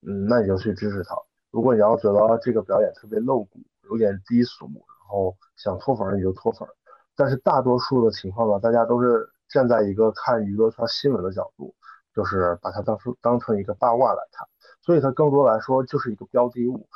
[0.08, 1.15] 嗯，那你就去支持他。
[1.52, 6.67] 如果你要觉得这个表演特别露骨，有点低俗，然后想脱粉，你就脱粉。
[7.15, 11.76] 但是大多数的情况呢，大家都是站在一个看娱乐圈新闻的角度，
[12.15, 14.48] 就是把它当成当成一个八卦来看。
[14.82, 16.88] 所以它更多来说就是一个标的物，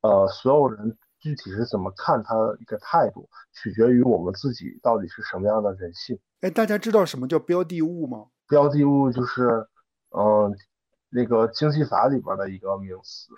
[0.00, 6.16] 呃，所有人具体是怎么看他的一个态度，取决于我们自己到底是什么样的人性。
[6.40, 8.26] 哎，大家知道什么叫标的物吗？
[8.48, 9.66] 标的物就是，
[10.10, 10.56] 嗯，
[11.10, 13.32] 那个经济法里边的一个名词。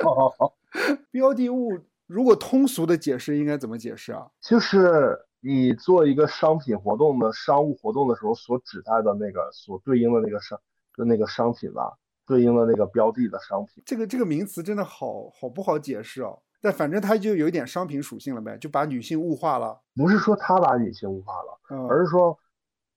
[1.10, 4.26] 标的物如果通俗的解释应该怎么解释啊？
[4.42, 10.60] 就是你做一个商品活动的商务活动的时候所指代的那个所对应的那个商
[10.94, 11.96] 的那个商品吧。
[12.26, 16.40] 对应的那个标的的商品，这个这个名词真的好好不好解释哦。
[16.60, 19.80] 但反正它就有一点商品属性了呗，就把女性物化了。
[19.94, 22.38] 不是说他把女性物化了，而是说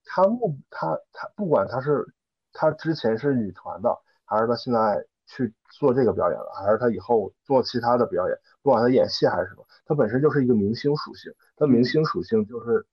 [0.05, 2.05] 他目他他不管他是
[2.51, 11.33] 他之前是女团的，还是他现在去做这个表演了，还是他以后做其他的表演，不管他演戏还是什么，他本身就是一个明星属性。
[11.55, 12.85] 他明星属性就是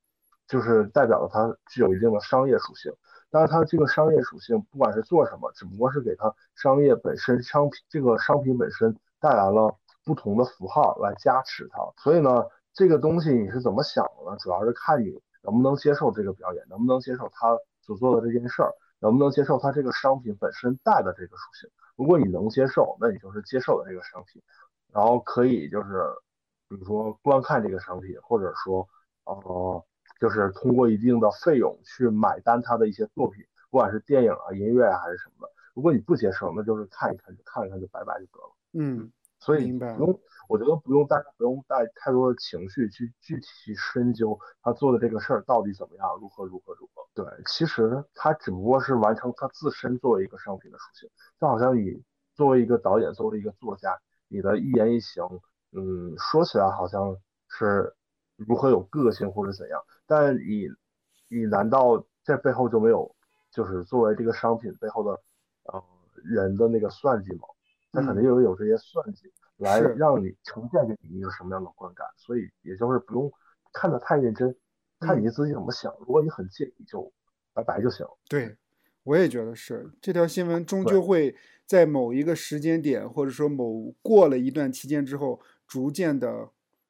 [0.46, 2.92] 就是代表了他具有一定的商业属性。
[3.32, 9.72] 但是它这个商业属性，不管是做什么，只不过是给它商业本身商品这个商品本身带来了
[10.04, 11.78] 不同的符号来加持它。
[12.02, 14.36] 所以呢，这个东西你是怎么想的呢？
[14.38, 21.70] 主要是看你能不能接受这个表演，能不能接受他所做的这件事儿，能不能接受他这个商品本身带的这个属性。
[21.96, 24.42] 如果你能接受，那你就是接受了这个商品，
[24.92, 26.04] 然后可以就是，
[26.68, 28.88] 比如说观看这个商品，或者说，
[29.24, 29.84] 呃。
[30.20, 35.50] 就是通过一定的费用去买单他的一些作品，不管是电影啊、音乐啊还是什么的。
[35.72, 38.54] 如果你不接受，那就是看一看就看一看就拜拜就得了。
[38.74, 39.10] 嗯，
[39.40, 47.02] 所以不用，我觉得不用带不用带太多的情绪去具体去深究他做的这个事儿到底怎么样，如何如何如何。
[47.14, 51.08] 对，其实他只不过是完成他自身作为一个商品的属性，
[51.40, 52.02] 就好像你
[52.34, 53.98] 作为一个导演，作为一个作家，
[54.28, 55.24] 你的一言一行，
[55.72, 57.16] 嗯，说起来好像
[57.48, 57.94] 是
[58.36, 59.82] 如何有个性或者怎样。
[60.06, 60.68] 但你，
[61.28, 63.14] 你难道这背后就没有，
[63.50, 65.22] 就是作为这个商品背后的，
[65.64, 65.82] 呃，
[66.24, 67.48] 人的那个算计吗？
[67.92, 73.30] 他肯定又有这些算计来让你呈现给你一个什么样的观感，所以也就是不用
[73.72, 74.54] 看得太认真，
[75.00, 75.94] 看你自己怎么想。
[76.00, 77.12] 如果你很介意，就
[77.52, 78.06] 拜拜就行。
[78.28, 78.56] 对，
[79.02, 81.34] 我也觉得是，这条新闻终究会
[81.66, 86.48] 在某一个时间点，或者说某过了一段期间之后，逐渐的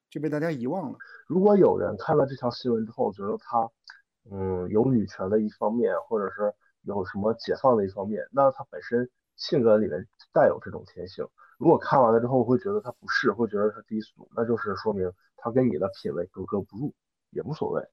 [0.09, 0.97] 就被大家遗忘了。
[1.27, 3.69] 如果有人看了这条新闻之后，觉得他，
[4.29, 6.53] 嗯，有女权的一方面，或者是
[6.83, 11.27] 有什么解放的一方面，那他本身性格里面带有这种天性。
[11.57, 16.93] 如果看完了之后会觉得它不是，会觉得它低俗，那就是说明它跟你的品味格格不入，
[17.29, 17.83] 也无所谓。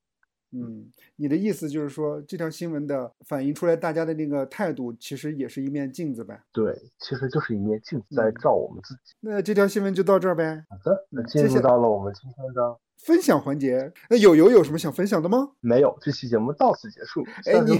[0.50, 6.40] 嗯，你的意思就是说，这条新闻的反映出来大家的那个态度，其实也是一面镜子呗？
[6.52, 9.14] 对，其实就是一面镜子在照我们自己。
[9.20, 10.64] 那这条新闻就到这儿呗。
[10.70, 13.92] 好的，那进入到了我们今天的分享环节。
[14.08, 15.50] 那友友有什么想分享的吗？
[15.60, 17.22] 没有，这期节目到此结束。
[17.44, 17.78] 哎，你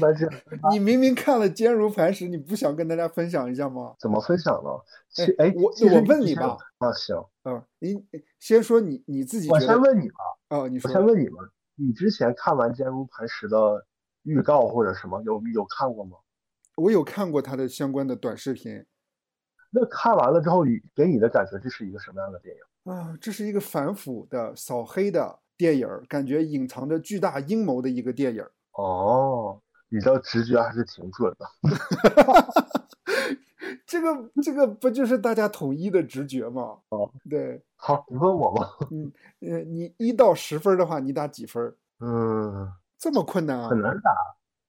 [0.70, 3.94] 你明明看了《坚如磐石》，你不想跟大家分享一下吗？
[3.98, 4.70] 怎么分享呢？
[5.38, 6.56] 哎，我我问你吧。
[6.78, 7.16] 啊，行。
[7.44, 8.04] 嗯，你
[8.38, 9.48] 先说你你自己。
[9.48, 10.16] 我先问你吧。
[10.50, 10.90] 哦，你说。
[10.90, 11.36] 我先问你们。
[11.80, 13.86] 你之前看完《坚如磐石》的
[14.24, 16.16] 预告或者什么有有看过吗？
[16.74, 18.84] 我有看过他的相关的短视频。
[19.70, 23.16] 那看完了之后，你给你的感觉这是一个什么样的电影啊？
[23.20, 28.44] 这是一个反腐的扫黑的电影，感觉隐藏着巨大阴谋的一个电影。
[28.72, 31.46] 哦，你的直觉还是挺准的。
[33.89, 36.76] 这个这个不就是大家统一的直觉吗？
[36.91, 37.59] 哦，对。
[37.74, 38.68] 好，你问我吧。
[38.91, 39.11] 嗯，
[39.41, 41.74] 呃，你一到十分的话，你打几分？
[42.01, 43.70] 嗯，这么困难啊？
[43.70, 44.11] 很难打，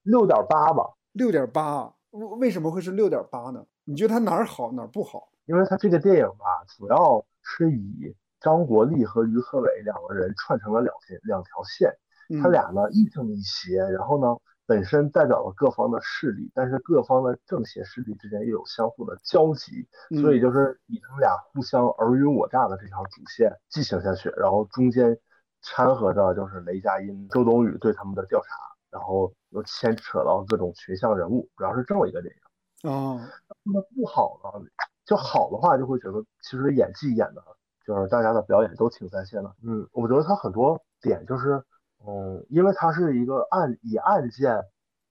[0.04, 0.90] 六点八吧。
[1.12, 3.62] 六点八，为为什么会是六点八呢？
[3.84, 5.30] 你觉得它哪儿好，哪儿不好？
[5.48, 11.94] 因为它这个电影吧，主要是以张国立和于和伟两个人串成了两条两条线，
[12.42, 14.34] 他俩呢亦正亦邪，然后呢。
[14.70, 19.88] 本身代表了各方的势力，但是各方的正邪势力之间又有相互的交集，
[20.22, 25.18] 所以就是以他们俩互相尔虞我诈的这条主线进行下去，然后中间
[25.64, 28.48] 掺和着就是雷佳音、周冬雨对他们的调查，
[28.92, 32.92] 然后又牵扯到各种群像人物，主要是这么一个电影。
[32.92, 33.20] 哦，
[33.64, 34.68] 那不好呢？
[35.04, 37.42] 就好的话就会觉得其实演技演的，
[37.84, 39.52] 就是大家的表演都挺在线的。
[39.64, 41.64] 嗯，我觉得他很多点就是。
[42.08, 44.64] 嗯，因为它是一个案以案件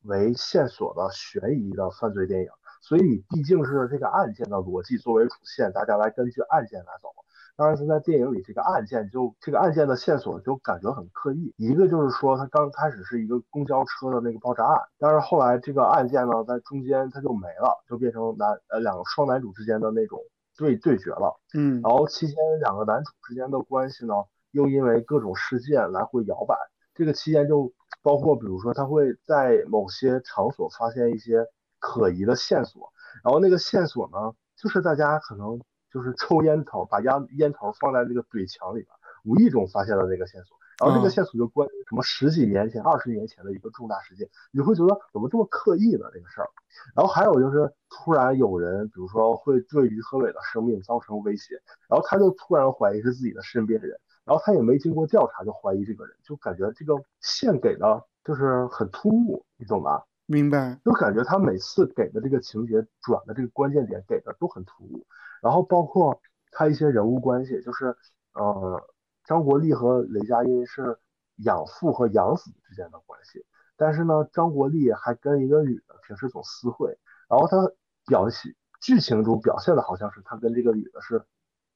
[0.03, 2.49] 为线索的悬疑的犯罪电影，
[2.80, 7.09] 所以你毕竟是这个案件的逻辑作为主线，大家来根据案件来走。
[7.57, 11.53] 当然是在电影里，这个案件就这个案件的线索就感觉很刻意。
[11.57, 20.20] 一个就是说，它刚开始是一个公交车的那个爆炸案，但是后来这个案件呢，在中间它就没了，就变成男呃两个双男主之间的那种
[20.57, 21.36] 对对决了。
[21.53, 24.14] 嗯，然后期间两个男主之间的关系呢，
[24.53, 26.57] 又因为各种事件来回摇摆。
[26.99, 27.72] 这个期间就
[28.03, 31.46] 包括，比如说他会在某些场所发现一些
[31.78, 32.92] 可疑的线索，
[33.22, 35.61] 然后那个线索呢，就是大家可能
[35.92, 38.88] 就是抽烟头，把烟烟头放在那个怼墙里边，
[39.24, 46.51] 无意中发现了那个线索，然后这个线索就关于什么十几年前、二十年前的一个重大事件，你会觉得怎么这么刻意呢这个事儿？
[46.96, 54.01] 然后还有就是突然有人，比如说会对于何伟的生命造成威胁，然后他就突然怀疑是自己的身边人。
[54.29, 60.05] 然后他也没经过调查就怀疑这个人，就感觉这个线给的就是很突兀，你懂吧？
[60.26, 60.79] 明白。
[60.85, 65.07] 就感觉他每次给的这个情节转的这个关键点给的都很突兀。
[65.41, 66.20] 然后包括
[66.51, 67.97] 他一些人物关系，就是
[68.35, 68.87] 呃，
[69.24, 70.99] 张国立和雷佳音是
[71.37, 73.47] 养父和养子之间的关系，
[73.79, 76.99] 但是呢，张国立还跟一个女的平时总私会，
[77.31, 77.57] 然后他
[78.05, 81.24] 表现剧情中表现的好像是他跟这个女的是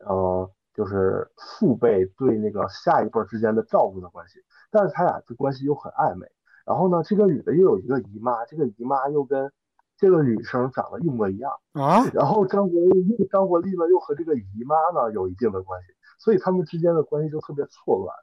[0.00, 0.50] 呃。
[0.74, 4.38] 就是父辈对那个下一辈之间的照顾的关系，
[4.70, 6.26] 但是他俩的关系又很暧昧。
[6.64, 9.52] 然后呢，这个女的又有一个姨妈，这个姨妈又跟
[9.96, 12.04] 这个女生长得一模一样啊。
[12.14, 18.14] 然后张国立张国立呢又和这个姨妈呢有一定的关系，所以他们之间的关系就特别错乱。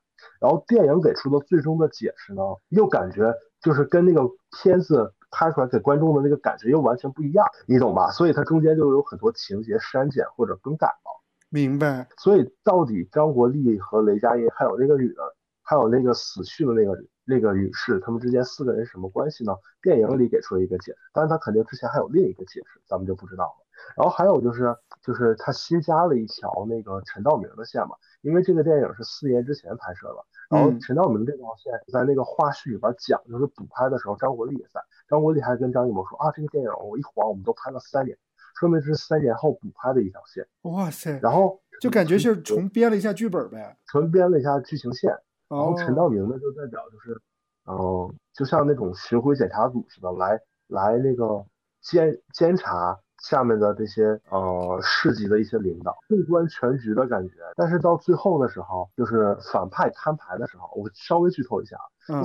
[0.42, 4.22] 然后电影给出的最终的解释呢，又感觉就是跟那个
[4.62, 8.10] 片子拍出来给观众的那个感觉又完全不一样，你懂吧？
[8.12, 11.19] 所以它中间就有很多情节删减或者更改了。
[11.50, 15.22] 明白，所以到底张国立和雷佳音，还有那个女的，
[15.64, 16.96] 还有那个死去的那个
[17.26, 19.56] 那个女士，他们之间四个人什么关系呢？
[19.82, 23.66] 电影里给出了一个解释，但是他肯定之前还有另一个解释，咱们就不知道了。
[23.98, 30.24] 然后还有就是，就是他新加了一条那个陈道明的线嘛，因为这个电影是四年之前拍摄的，
[30.56, 38.18] 然后陈道明这条线在那个花絮里边讲，就是补拍的时候张国立也在，张国立还跟张艺谋说啊，这个电影我一晃我们都拍了三年。
[38.60, 41.18] 说明是三年后补拍的一条线，哇塞！
[41.22, 45.18] 然后就感觉是重编了一下剧本呗，重编了一下剧情线。
[45.48, 47.22] 然后陈道明呢，就代表就是，
[47.68, 50.38] 嗯，就像那种巡回检查组似的，来
[50.68, 51.46] 来那个
[51.82, 57.36] 监监察下面的这些呃市级的一些领导，纵观全局的感觉。
[57.56, 61.78] 但是到最后的时候，就是反派摊牌的时候，我稍微剧透一下，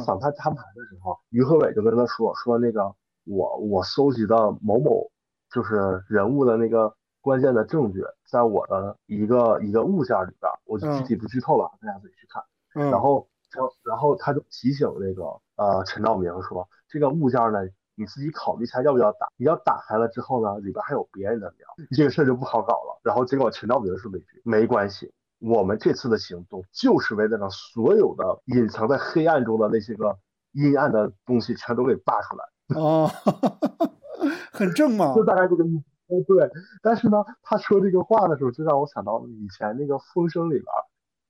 [0.05, 2.93] 反派摊牌的时候，于和伟就跟他说说那个。
[3.27, 5.11] 我我搜集的某某
[5.51, 12.43] 就是人物的那个关键的证据，在我的一个一个物件里边，我就具体不剧透了，大家自己去看。
[12.91, 13.29] 然后，
[13.85, 15.23] 然后他就提醒那个
[15.57, 17.61] 呃陈道明说，这个物件呢，
[17.95, 19.29] 你自己考虑一下要不要打。
[19.37, 23.01] 你要打开了之后呢，里边还有别人的料，这个事儿就不好搞了。
[23.05, 25.13] 然后结果陈道明说了一句，没关系。
[25.41, 30.17] 我们这次的行动就是为了让所有的隐藏在黑暗中的那些个
[30.53, 32.45] 阴暗的东西全都给扒出来。
[32.81, 33.11] 哦，
[34.53, 35.85] 很正嘛，就大概这个意思。
[36.09, 36.51] 哎，对。
[36.83, 40.67] 但是呢，他说这个话的时候，就让我想到以前那个《风声》里边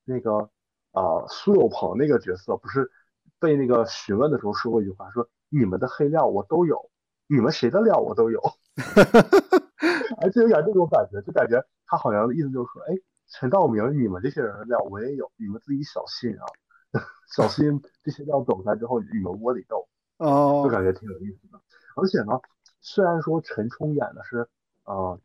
[0.05, 0.51] 那个
[0.93, 2.91] 啊苏有朋那个角色，不是
[3.39, 6.91] 被那个询问的时候说过一句话，说你们的黑料我都有，
[7.29, 8.41] 你们谁的料我都有。
[10.21, 12.97] 哎，就有点这种感觉，就感觉他好像的意思就是说，哎。
[13.27, 16.45] 陈道明，你们这些人的料我也有，你们自己小心啊，
[17.35, 19.89] 小心这些料走出来之后，你们窝里斗，
[20.19, 21.59] 哦，就感觉挺有意思的。
[21.97, 22.39] 而且呢，
[22.85, 24.47] 虽然说陈冲演的是，
[24.85, 25.19] 呃，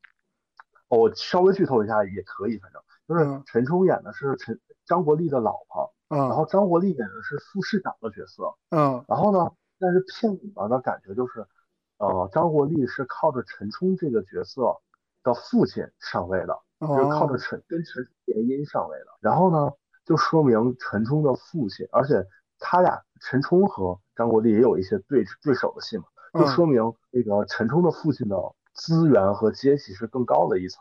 [0.88, 2.82] 我稍微剧透一下也可以，反正。
[3.08, 6.18] 就是陈冲演的是陈张国立的老婆，嗯。
[6.30, 11.46] 然后张国立演的是副市长的角色，嗯，然后呢，但是片里边的感觉就是，
[11.98, 14.78] 呃，张国立是靠着陈冲这个角色
[15.22, 16.60] 的父亲上位的。
[16.80, 19.74] 就是靠着陈跟陈联姻上位的，然后呢，
[20.06, 22.26] 就说明陈冲的父亲，而且
[22.58, 28.36] 他俩陈冲和张国立也有一些对对手的戏嘛，就说明那个陈冲的父亲的
[28.74, 30.80] 资源和阶级是更高的一层。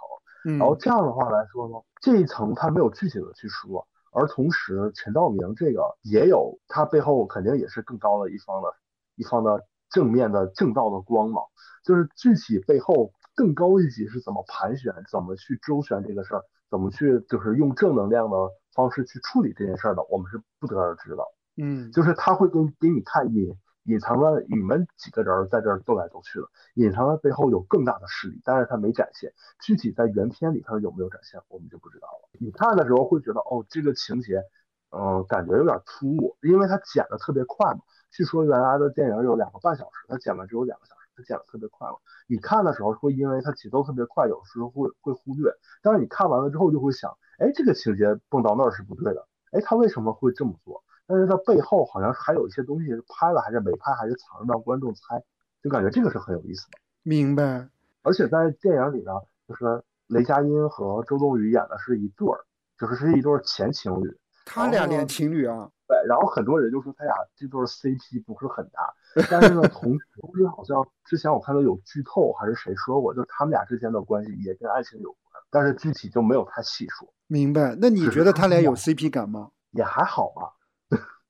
[0.58, 8.68] 然后这样的话来说呢，这一层他没有具体的去说，而同时陈道明这个也有他背后肯定也是更高的一方的
[9.16, 11.44] 一方的正面的正道的光芒，
[11.84, 13.12] 就是具体背后。
[13.38, 18.36] 更高一级是怎么盘旋，怎么去周旋这个事儿，怎么去就是用正能量的
[18.74, 21.22] 方式去处理这件事儿的，我们是不得而知的。
[21.56, 23.54] 嗯，就是他会跟给你看隐
[23.88, 29.32] 隐藏了你们几个人在这儿斗来斗去的，隐藏的背后有更大的势力，但是他没展现。
[29.60, 32.28] 具体在原片里他有没有展现，我们就不知道了。
[32.38, 34.42] 你看的时候会觉得哦，这个情节，
[34.90, 37.80] 嗯，感觉有点突兀，因为他剪的特别快嘛。
[38.10, 40.98] 据说原来的电影有两个半小时，他剪了只有两个小时。
[41.16, 41.96] 他剪的特别快嘛，
[42.28, 45.50] 你看的时候会因为它节奏特别快，有时候会会忽略。
[45.82, 50.84] 但是你看完了之后就会想，哎，这个情节蹦到那儿是不对的，哎，他为什么会这么做？
[51.08, 55.20] 但是它背后好像还有一些东西拍了还是没拍，还是藏着让观众猜，
[55.62, 56.78] 就感觉这个是很有意思的。
[57.02, 57.66] 明白。
[58.02, 59.12] 而且在电影里呢，
[59.48, 62.44] 就是雷佳音和周冬雨演的是一对儿，
[62.78, 64.14] 就是是一对前情侣。
[64.44, 65.70] 他俩演情侣啊？
[65.86, 65.96] 对。
[66.06, 68.92] 然后很多人就说他俩这对 CP 不是很大。
[69.30, 77.08] 但是呢，同同时好像之前我看到有剧透还是谁说过，就他们俩之间的关系也跟爱情有关，但是具体就没有太细说。
[77.26, 77.74] 明白？
[77.80, 79.50] 那你觉得他俩有 CP 感吗？
[79.70, 80.52] 也还好吧。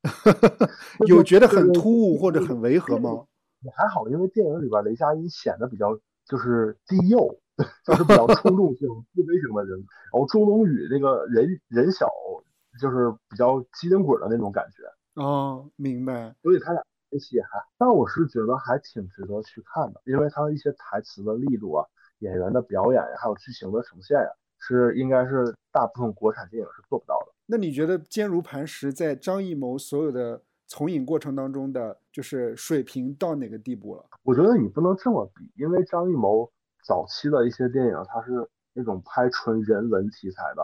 [1.07, 3.24] 有觉得很突兀或者很违和吗？
[3.62, 7.18] 也还好，因为电影里边雷佳音显得比较就是低幼，
[7.84, 9.78] 就是比较冲动性、 自卑型的人。
[10.12, 12.09] 然后周冬雨那个人人小，
[12.80, 15.22] 就是比较机灵鬼的那种感觉。
[15.22, 16.34] 哦，明白。
[16.42, 16.82] 所以他俩。
[17.11, 21.86] 一起还，但我是觉得还挺值得去看的，因为它一些台词的力度啊，
[22.18, 24.28] 演员的表演呀，还有剧情的呈现呀，
[24.61, 27.32] 是应该是大部分国产电影是做不到的。
[27.51, 34.05] 那你觉得《坚如磐石》在张艺谋所有的从影过程当中的，就是水平到哪个地步了？
[34.22, 36.53] 我觉得你不能这么比，因为张艺谋
[36.84, 40.62] 早期的一些电影，他是那种拍纯人文题材的，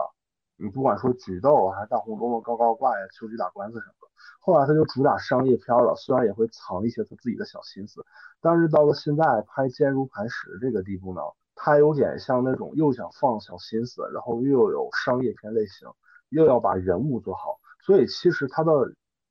[0.57, 4.07] 你不管说举豆还是大红灯笼高高挂呀，秋菊打官司什么的。
[4.39, 8.05] 后来他就主打商业片了，虽然也会藏一些他自己的小心思，
[8.39, 11.21] 但是到了现在拍《坚如磐石》这个地步呢，
[11.55, 15.89] 他有点像那种又想放小心思，然后又有商业片类型，
[16.35, 18.71] 又要把人物做好，所以其实他的，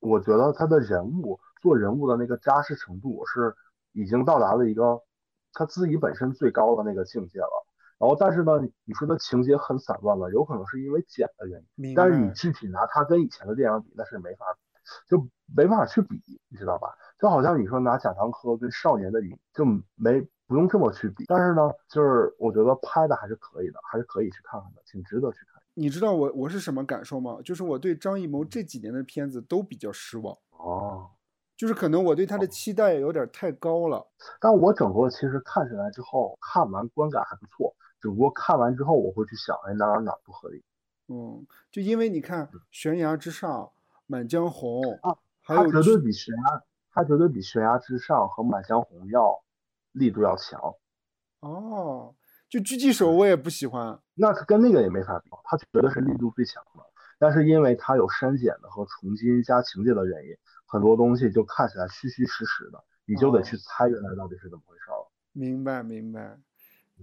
[0.01, 3.55] 我觉得他的人物做人物的那个扎实程度是
[3.93, 5.01] 已经到达了一个
[5.53, 7.67] 他自己本身最高的那个境界了。
[7.99, 14.47] 然后但是呢，你说他情节很散乱了，有可能是因为剪的原因，但是你具体拿他跟以前的电影比，那是没法。
[15.09, 15.17] 就
[15.57, 16.95] 没办法去比，你知道吧？
[17.19, 21.25] 就好像你说拿贾樟柯跟少年的你，就没不用这么去比。
[21.27, 25.63] 但是呢，就是我觉得拍的还是可以的，还是可以去看看的，挺值得去看。
[25.75, 27.39] 你知道我我是什么感受吗？
[27.45, 30.37] 就是我对张艺谋这几年的片子都比较失望。
[30.51, 31.11] 哦，
[31.57, 34.07] 就是可能我对他的期待有点太高了。
[34.41, 37.75] 但我整个其实看起来之后，看完观感还不错。
[38.01, 40.63] 只不过看完之后，我会去想，哎，哪哪哪不合理？
[41.09, 43.51] 嗯，就因为你看《悬崖之上》。
[44.07, 46.63] 《满江红》啊，它绝对比悬崖，
[46.93, 49.43] 它绝对比悬崖之上和《满江红》要
[49.93, 50.61] 力度要强。
[51.41, 52.15] 哦，
[52.55, 56.85] 就狙击手我也不喜欢，那跟那个也没法比，他绝对是力度最强的。
[57.19, 65.11] 但是因为它有删减的和重新加情节的原因，很多东西就看起来虚虚实实的，你就得去猜原来到底是怎么回事了。
[65.33, 66.39] 明白，明白。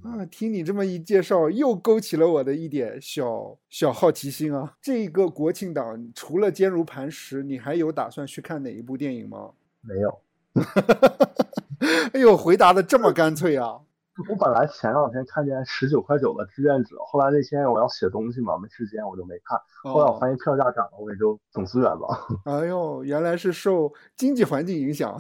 [0.04, 4.78] 啊，听你这么一介绍，又勾起了我的一点小小好奇心啊！
[4.82, 9.52] 这个国庆档除了《坚如磐石》，你还有打算去看哪一部电影吗？
[9.82, 10.22] 没有。
[12.14, 13.82] 哎呦，回答的这么干脆啊！
[14.30, 19.60] 我本来前两天看见十九块九的志愿者，后来那天我要写东西嘛，没时间，我就没看。
[19.84, 22.28] 后来我发现票价涨了，我也就总资源吧。
[22.46, 25.20] 哎呦，原来是受经济环境影响。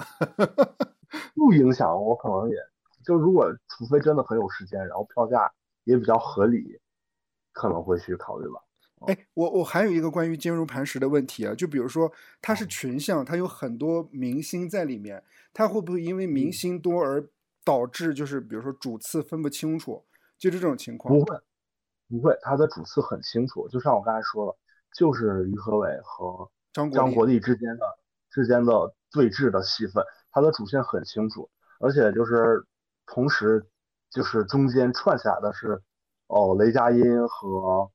[1.35, 2.55] 不影响，我可能也
[3.05, 5.51] 就如果除非真的很有时间，然后票价
[5.83, 6.79] 也比较合理，
[7.51, 8.61] 可能会去考虑吧。
[9.07, 17.27] 哎，我我还有一个关于坚如磐石的问题啊，就比如说它是群像，它有很多明星在里面，它会不会因为明星多而
[17.63, 20.05] 导致就是比如说主次分不清楚，
[20.37, 21.13] 就是这种情况？
[21.13, 21.37] 不会，
[22.09, 24.57] 不会，他的主次很清楚，就像我刚才说了，
[24.95, 27.85] 就是于和伟和张国立之间的
[28.29, 31.49] 之间的对峙的戏份，他的主线很清楚，
[31.79, 32.65] 而且就是
[33.05, 33.65] 同时
[34.09, 35.81] 就是中间串起来的是
[36.27, 37.91] 哦雷佳音和。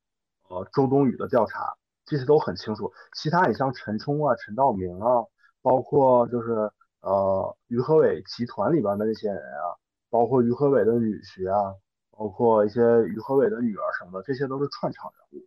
[0.49, 2.93] 呃，周冬雨的调查这些都很清楚。
[3.17, 5.25] 其他你像陈冲啊、陈道明啊，
[5.61, 6.71] 包括就是
[7.07, 9.79] 呃于和伟集团里边的那些人啊，
[10.11, 11.73] 包括于和伟的女婿啊，
[12.11, 15.47] 包括一些于和伟的女儿什么的，这些都是串场人物。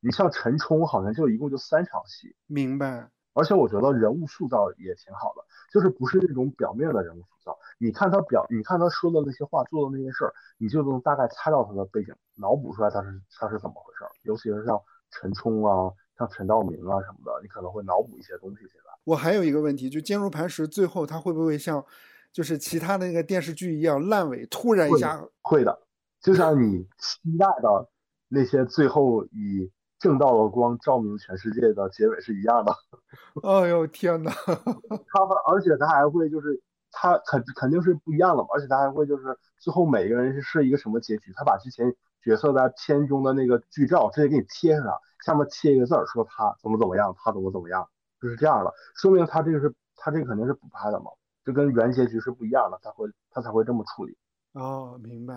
[0.00, 2.34] 你像陈冲，好像就一共就三场戏。
[2.46, 3.10] 明白。
[3.34, 7.58] 而且我觉得人物塑造也挺好的，就是不是那种表面的人物塑造。
[7.78, 14.10] 你看他表，你看他说的那些话，做的那些事儿，你就能大概猜到他的背景，脑补出来他是他是怎么回事儿。
[14.22, 14.80] 尤其是像
[15.10, 18.92] 陈冲啊，像陈道明啊什么的，你可能会脑补一些东西进来。
[19.04, 21.84] 我还有一个问题，就坚如磐石最后他会不会像，
[22.32, 25.24] 就是其他的那个电视剧一样烂尾，突然一下？
[25.42, 25.78] 会的，
[26.20, 27.88] 就像你期待的
[28.28, 29.70] 那些最后以。
[30.00, 32.74] 正道的光照明全世界的结尾是一样的。
[33.42, 34.30] 哎呦天哪！
[35.08, 36.60] 他而且他还会就是
[36.90, 39.24] 他肯肯定是不一样的嘛，而且他还会就是
[39.58, 44.92] 最后每个人是一个什么结局，他把之前角色在片中的那个剧照直接给你贴上，
[45.24, 47.88] 下面贴一个字儿说他怎么怎么样，他怎么怎么样，
[48.20, 51.10] 就是这样的，说明他这个是他这个肯定是补拍的嘛，
[51.44, 54.16] 就跟原结局是不一样的，他会他才会这么处理。
[54.52, 55.34] 哦，明白。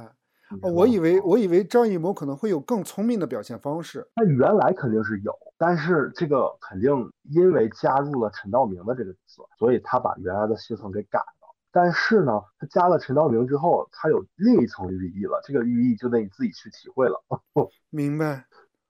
[0.62, 4.08] 哦，我以为我以为张艺谋可能会有更聪明的表现方式。
[4.16, 6.90] 他原来肯定是有，但是这个肯定
[7.24, 11.26] 因为加入了陈道明的这个角色，所以他把原来的戏份给改了。
[11.70, 17.22] 但是呢，他加了陈道明之后，他有另一层寓意了，这个寓意就得你自己去体会了。
[17.92, 18.46] 明白？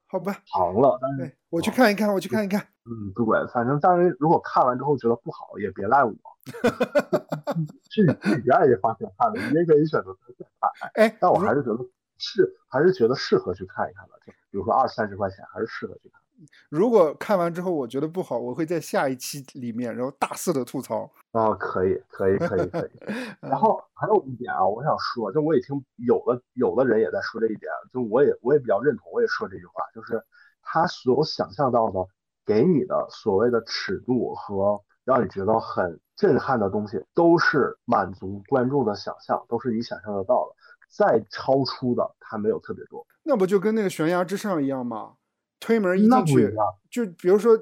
[0.08, 0.42] 好吧。
[0.46, 2.62] 长了，但是我去看一看，我去看一看。
[2.86, 6.14] 嗯，对，反正当然，如果看完之后觉得不好，也别赖我。
[7.92, 10.72] 是你自己愿意花钱看的，你也可以选择自己看。
[10.94, 11.84] 哎，但我还是觉得
[12.18, 14.14] 是，还是觉得适合去看一看的。
[14.26, 16.22] 就比如说二三十块钱，还是适合去看。
[16.70, 21.12] 如果看完之后我觉得不好，我会在下一期里面然后大肆的吐槽。
[21.32, 22.90] 啊，可以，可以，可以，可以。
[23.42, 30.24] 然后还有一点啊，我想说，就我也听有的有的人也在说这一点，就我也我也比较认同，我也说这句话，就是
[30.62, 32.08] 他所想象到的
[32.46, 36.00] 给你的所谓的尺度和让你觉得很。
[36.18, 40.56] 震撼的东西都是满足观众的想象，都是你想象得到的。
[40.90, 43.06] 再超出的，他没有特别多。
[43.22, 45.14] 那不就跟那个悬崖之上一样吗？
[45.60, 46.54] 推门一进去，
[46.90, 47.58] 就比如说，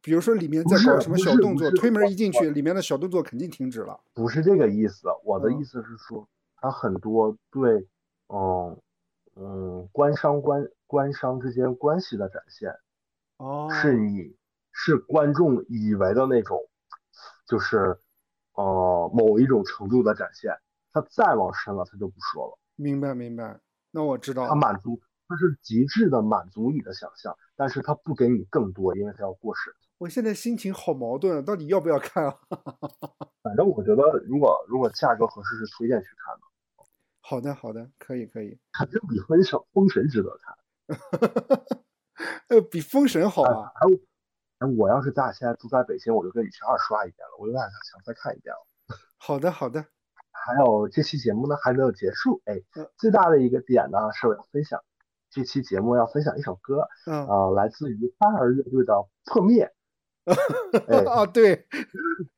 [0.00, 3.98] 比如说里面在搞什么小动作，推门一进去，里面的小动作肯定停止了。
[4.14, 7.86] 不是这个意思，我的意思是说，它很多对，
[8.28, 8.80] 嗯
[9.36, 12.74] 嗯，官商官官商之间关系的展现，
[13.38, 14.36] 哦，是你
[14.72, 16.60] 是观众以为的那种。
[17.48, 17.98] 就是，
[18.52, 20.52] 呃，某一种程度的展现，
[20.92, 22.58] 他再往深了，他就不说了。
[22.76, 23.58] 明白，明白。
[23.90, 24.46] 那我知道。
[24.46, 29.72] 他满足，它是极致的满足你的想象，但是它不给你更多，因为它要过审。
[29.98, 32.38] 我现在心情好矛盾，到底要不要看啊？
[33.42, 36.40] 反正我觉得，如果如果价格合适，是推荐去看的。
[37.20, 38.58] 好的，好的，可以，可以。
[38.72, 40.56] 肯定比封神封神值得看。
[42.48, 43.70] 呃，比封神好啊。
[43.74, 43.98] 还有。
[44.60, 47.36] 哎，我要是咱俩现在住在北京，我就跟你去二刷一遍了。
[47.38, 48.96] 我有点想再看一遍了。
[49.18, 49.84] 好的，好的。
[50.32, 52.60] 还有这期节目呢还没有结束，哎，
[52.96, 54.80] 最大的一个点呢是我要分享
[55.30, 58.94] 这期节目要分享一首歌，啊，来自于花儿乐队的
[59.26, 59.66] 《破灭》。
[61.08, 61.66] 哦，对，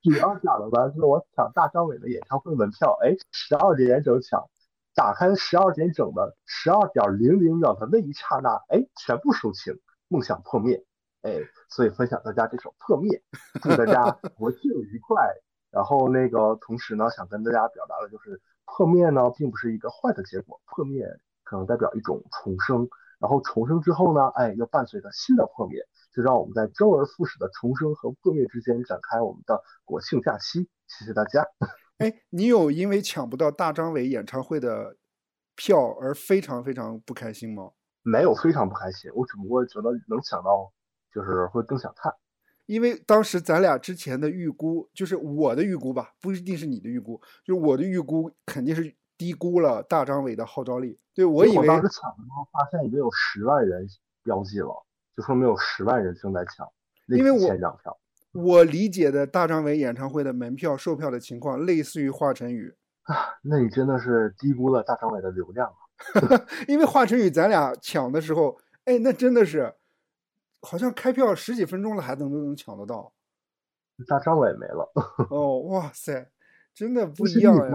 [0.02, 4.48] 主要讲的呢是我抢大张伟的演唱会门票，哎，十二点整抢，
[4.94, 10.84] 打开十二点整的十二点零零秒的那一刹那，哎，全部售罄，梦想破灭。
[11.22, 11.38] 哎，
[11.68, 13.22] 所以分享大家这首《破灭》，
[13.60, 15.28] 祝大家国庆愉快。
[15.70, 21.04] 然后那个同时呢，想跟大家表达的就是，破灭呢并不是一个坏的结果，破灭
[21.50, 22.88] 可能代表一种重生。
[23.18, 25.84] 然后重生之后呢，哎，又伴随着新的破灭，
[26.14, 30.68] 就让我们在周而复始的重生和破灭之间展开我们的国庆假期。
[30.86, 31.44] 谢谢大家。
[31.98, 34.96] 哎，你有因为抢不到大张伟演唱会的
[35.54, 37.72] 票而非常非常不开心吗？
[38.02, 39.10] 没有，非常不开心。
[39.14, 40.72] 我只不过觉得能抢到，
[41.12, 42.14] 就是会更想看。
[42.64, 50.98] 因为当时咱俩之前的预估，就是我的预估吧，不一定是你的预估，就是我的预估肯定是低估了大张伟的号召力。
[51.14, 53.86] 对我以为当时抢的时候发现已经有十万人
[54.22, 56.66] 标记了，就说明有十万人正在抢。
[57.08, 57.94] 因为我千张票。
[58.32, 66.46] 我理解的大张伟演唱会的门票售票的情况，类似于华晨宇啊，那你真的是低估了大张伟的流量啊！
[66.66, 68.56] 因为华晨宇咱俩抢的时候，
[68.86, 69.74] 哎，那真的是
[70.62, 73.12] 好像开票十几分钟了，还能都能抢得到。
[74.08, 74.90] 大张伟没了
[75.28, 76.30] 哦，哇塞，
[76.74, 77.70] 真的不一样呀！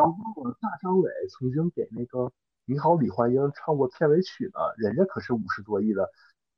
[0.61, 2.19] 大张伟曾经给那个
[2.65, 6.09] 《你好，李焕英》唱过片尾曲呢，人家可是五十多亿的，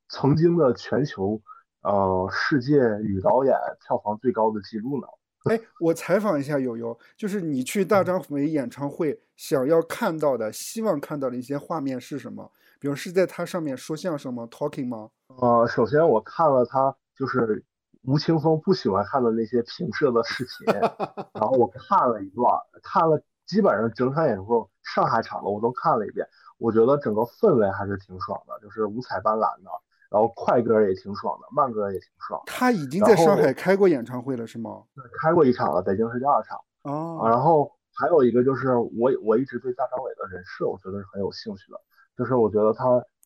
[0.10, 1.42] 曾经的全球。
[1.84, 5.08] 呃，世界女导演票房最高的记录呢？
[5.46, 12.52] 哎，我采访一下友友，就是你去大张伟演唱会想要看到的、希望看到的一些画面是什么？
[12.80, 15.12] 比如是在他上面说相声吗？Talking 吗？
[15.38, 17.64] 呃，首先我看了他就是
[18.04, 20.74] 吴青峰不喜欢看的那些评社的视频，
[21.34, 26.28] 然后我看了一段，看了基本上整场演出上海场的我都看了一遍，
[26.58, 29.70] 我觉得整个氛围还是挺爽的，就是五彩斑斓的。
[30.10, 32.42] 然后快歌也挺爽的，慢歌也挺爽。
[32.46, 34.84] 他已经在上海开过演唱会了，是吗？
[34.96, 36.58] 对，开过一场了，北京是第二场。
[36.84, 37.24] 哦。
[37.26, 41.78] 然后还有一个就是我我一直对大张伟的人设，我觉得是很有兴趣的。
[42.18, 42.86] 就是我觉得他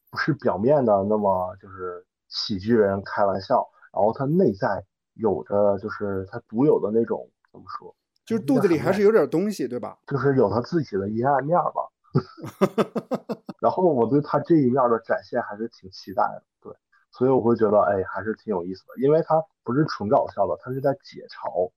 [0.10, 3.64] 不是表面的那么就是喜剧人开玩笑，
[3.94, 4.84] 然后他内在
[5.14, 7.96] 有着就是他独有的那种怎么说？
[8.26, 9.98] 就是肚子里还是有点东西，对吧？
[10.08, 11.89] 就是有他自己的阴暗面吧。
[13.60, 16.44] 然后我对他这一面的展现还是挺期待的。
[16.62, 16.74] 对
[17.12, 21.72] 所以我会觉得，哎，还是挺有意思的，因为他不是纯搞笑的，他是在解嘲，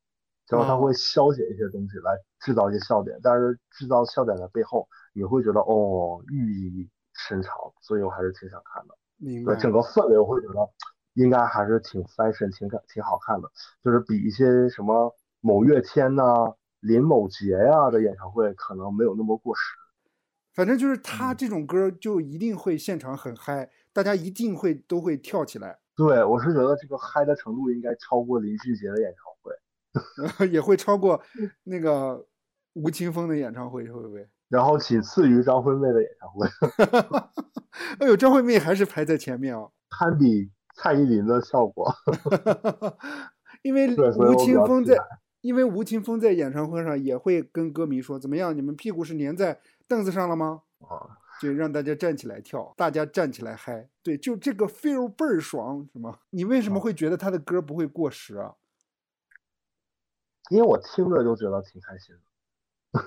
[0.47, 8.95] 就是他会消解一些东西来制造一些笑点，但是制造笑点的背后，你会觉得哦，寓意深长，所以我还是挺想看的。
[9.19, 9.57] 明白。
[9.57, 10.55] 整个氛围我会觉得
[11.15, 13.51] 应该还是挺 fashion，挺挺好看的，
[13.83, 16.23] 就是比一些什么某月天呐、
[16.81, 19.62] 林某杰呀的演唱会可能没有那么过时。
[20.53, 23.71] 反正就是他这种歌就一定会现场很嗨。
[23.93, 25.79] 大家一定会都会跳起来。
[25.97, 31.23] 对，我是觉得这个嗨的程度应该超过林俊杰的演唱会， 也会超过
[31.62, 32.27] 那个
[32.73, 34.29] 吴青峰的演唱会，会不会？
[34.49, 36.49] 然后仅次于张惠妹的演唱会。
[38.01, 41.95] 哎呦，张惠妹还是排在前面啊，堪比蔡依林的效果。
[43.62, 44.97] 因为吴青峰在，
[45.41, 51.18] 因为吴青峰在演唱会上也会跟歌迷说：“怎么样，你们屁股是粘在凳子上了吗？”啊。
[51.41, 56.20] 就让大家站起来跳，大家站起来嗨，对，就这个 feel 倍儿爽，是吗？
[56.31, 58.55] 你为什么会觉得他的歌不会过时啊？
[60.49, 62.14] 因为我听着就觉得挺开心
[62.93, 63.01] 的，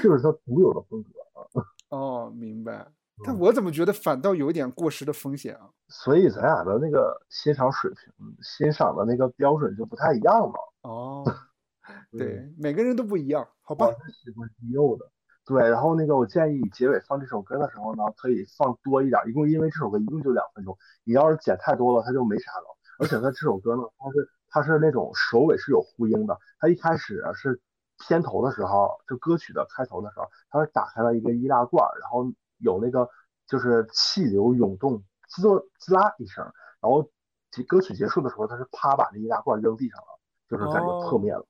[0.02, 1.44] 就是他独有的风格啊。
[1.90, 2.86] 哦，明白。
[3.24, 5.70] 但我怎么觉得反倒有一点过时的风险啊？
[5.88, 10.54] 所以咱俩的那个欣赏水平、欣赏的那个标准就不太一样了。
[10.82, 11.24] 哦，
[12.12, 13.86] 对，每个人都不一样，好吧？
[13.86, 15.10] 我是喜欢低幼的。
[15.46, 22.76] 对，然后那个我建议你结尾放这首歌的时候呢，可以放多一点，一共因为这首歌一共就两分钟，你要是剪太多了，它就没啥了。
[22.98, 27.60] 而且它这首歌呢，它是它是那种首尾是有呼应的，它一开始是
[28.06, 32.26] 片头的时候，就歌曲的开头的时候，它是打开了一个易拉罐，然后
[32.58, 33.08] 有那个
[33.46, 35.42] 就是气流涌动，滋
[35.78, 36.44] 滋啦一声，
[36.80, 37.10] 然后
[37.66, 41.46] 歌曲结束的时候，他是啪把那易拉罐扔地上了，就是感觉破灭了。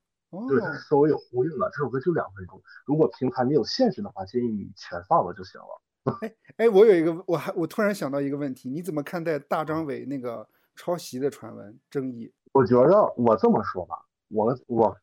[0.49, 1.69] 对，它稍微有呼应的。
[1.69, 5.81] 这首歌就两分钟，如果平台没有限制的话，建议你全放了就行了。
[6.21, 12.31] 哎哎，我有一个，我还我突然想到一个问题，你怎么看待大张伟那个抄袭的传闻争议？
[12.51, 13.95] 我觉得我这么说吧，
[14.29, 14.97] 我我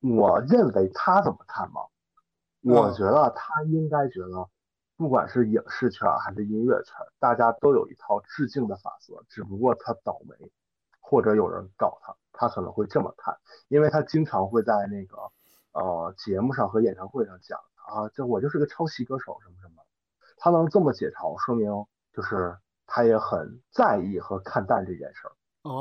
[0.00, 1.80] 我认为他怎么看吧？
[2.62, 4.48] 我觉得他应该觉得，
[4.96, 10.50] 不管是影视圈还是音乐圈，大家都有一套致敬的法则，只不过他倒霉，
[11.00, 12.14] 或者有人搞他。
[12.34, 13.36] 他可能会这么看，
[13.68, 15.16] 因为他经常会在那个
[15.72, 19.84] 呃节目上和演唱会上讲啊，这我就是个抄袭歌手什么什么。
[20.38, 21.70] 他能这么解嘲，说明
[22.12, 25.32] 就是他也很在意和看淡这件事儿，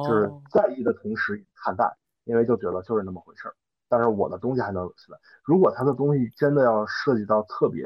[0.04, 1.90] 就是在意的同时看淡，
[2.26, 3.56] 因为就觉得就是那么回事儿。
[3.88, 5.20] 但是我的东西还能留下来。
[5.44, 7.86] 如果他的东西真的要涉及到特别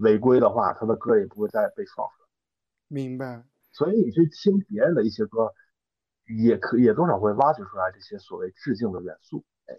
[0.00, 2.28] 违规的话，他的歌也不会再被放出来。
[2.88, 3.44] 明白。
[3.72, 5.52] 所以你去听别人的一些歌。
[6.38, 9.74] 也可也多少会挖掘出来这些所谓致敬的元素，哎，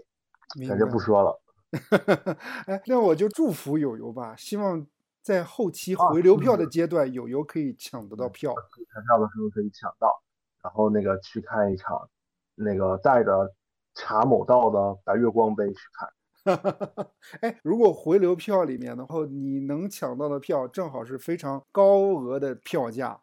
[0.68, 1.42] 咱就不说了。
[2.68, 4.86] 哎，那我就祝福友友吧，希望
[5.22, 8.54] 在后期回流票的阶段，友友可以抢得到票。
[8.54, 10.22] 抢票的时候可以抢到，
[10.62, 12.10] 然后那个去看一场，
[12.56, 13.56] 那个带着
[13.96, 16.10] 查某道的白月光杯去看。
[17.42, 23.22] 哎，如果回流票里面的话，你能抢到的票正好是非常高额的票价，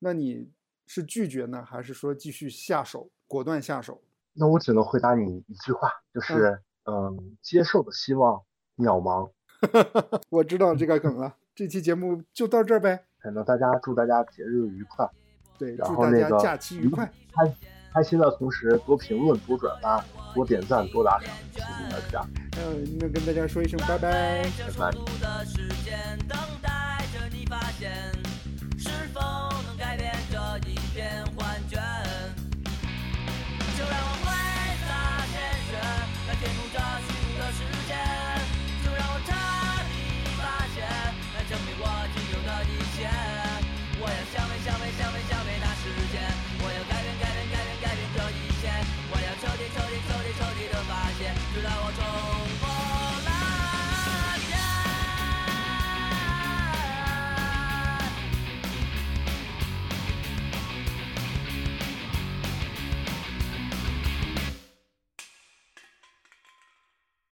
[0.00, 0.50] 那你
[0.86, 4.02] 是拒绝呢，还是说继续下手，果断下手？
[4.34, 8.42] 那我只能回答你一句话，就是嗯，接受的希望
[8.76, 9.30] 渺茫。
[10.30, 13.04] 我知道这个梗了，这期节目就到这儿呗。
[13.20, 15.10] 反正大家祝大家节日愉快，
[15.58, 17.52] 对，然后那个假期愉快，开
[17.92, 21.28] 开心的同时，多评论、多转发、多点赞、多打赏。
[21.52, 22.26] 谢谢大家。
[22.56, 24.44] 嗯，那跟大家说一声拜拜，
[24.78, 24.90] 拜拜。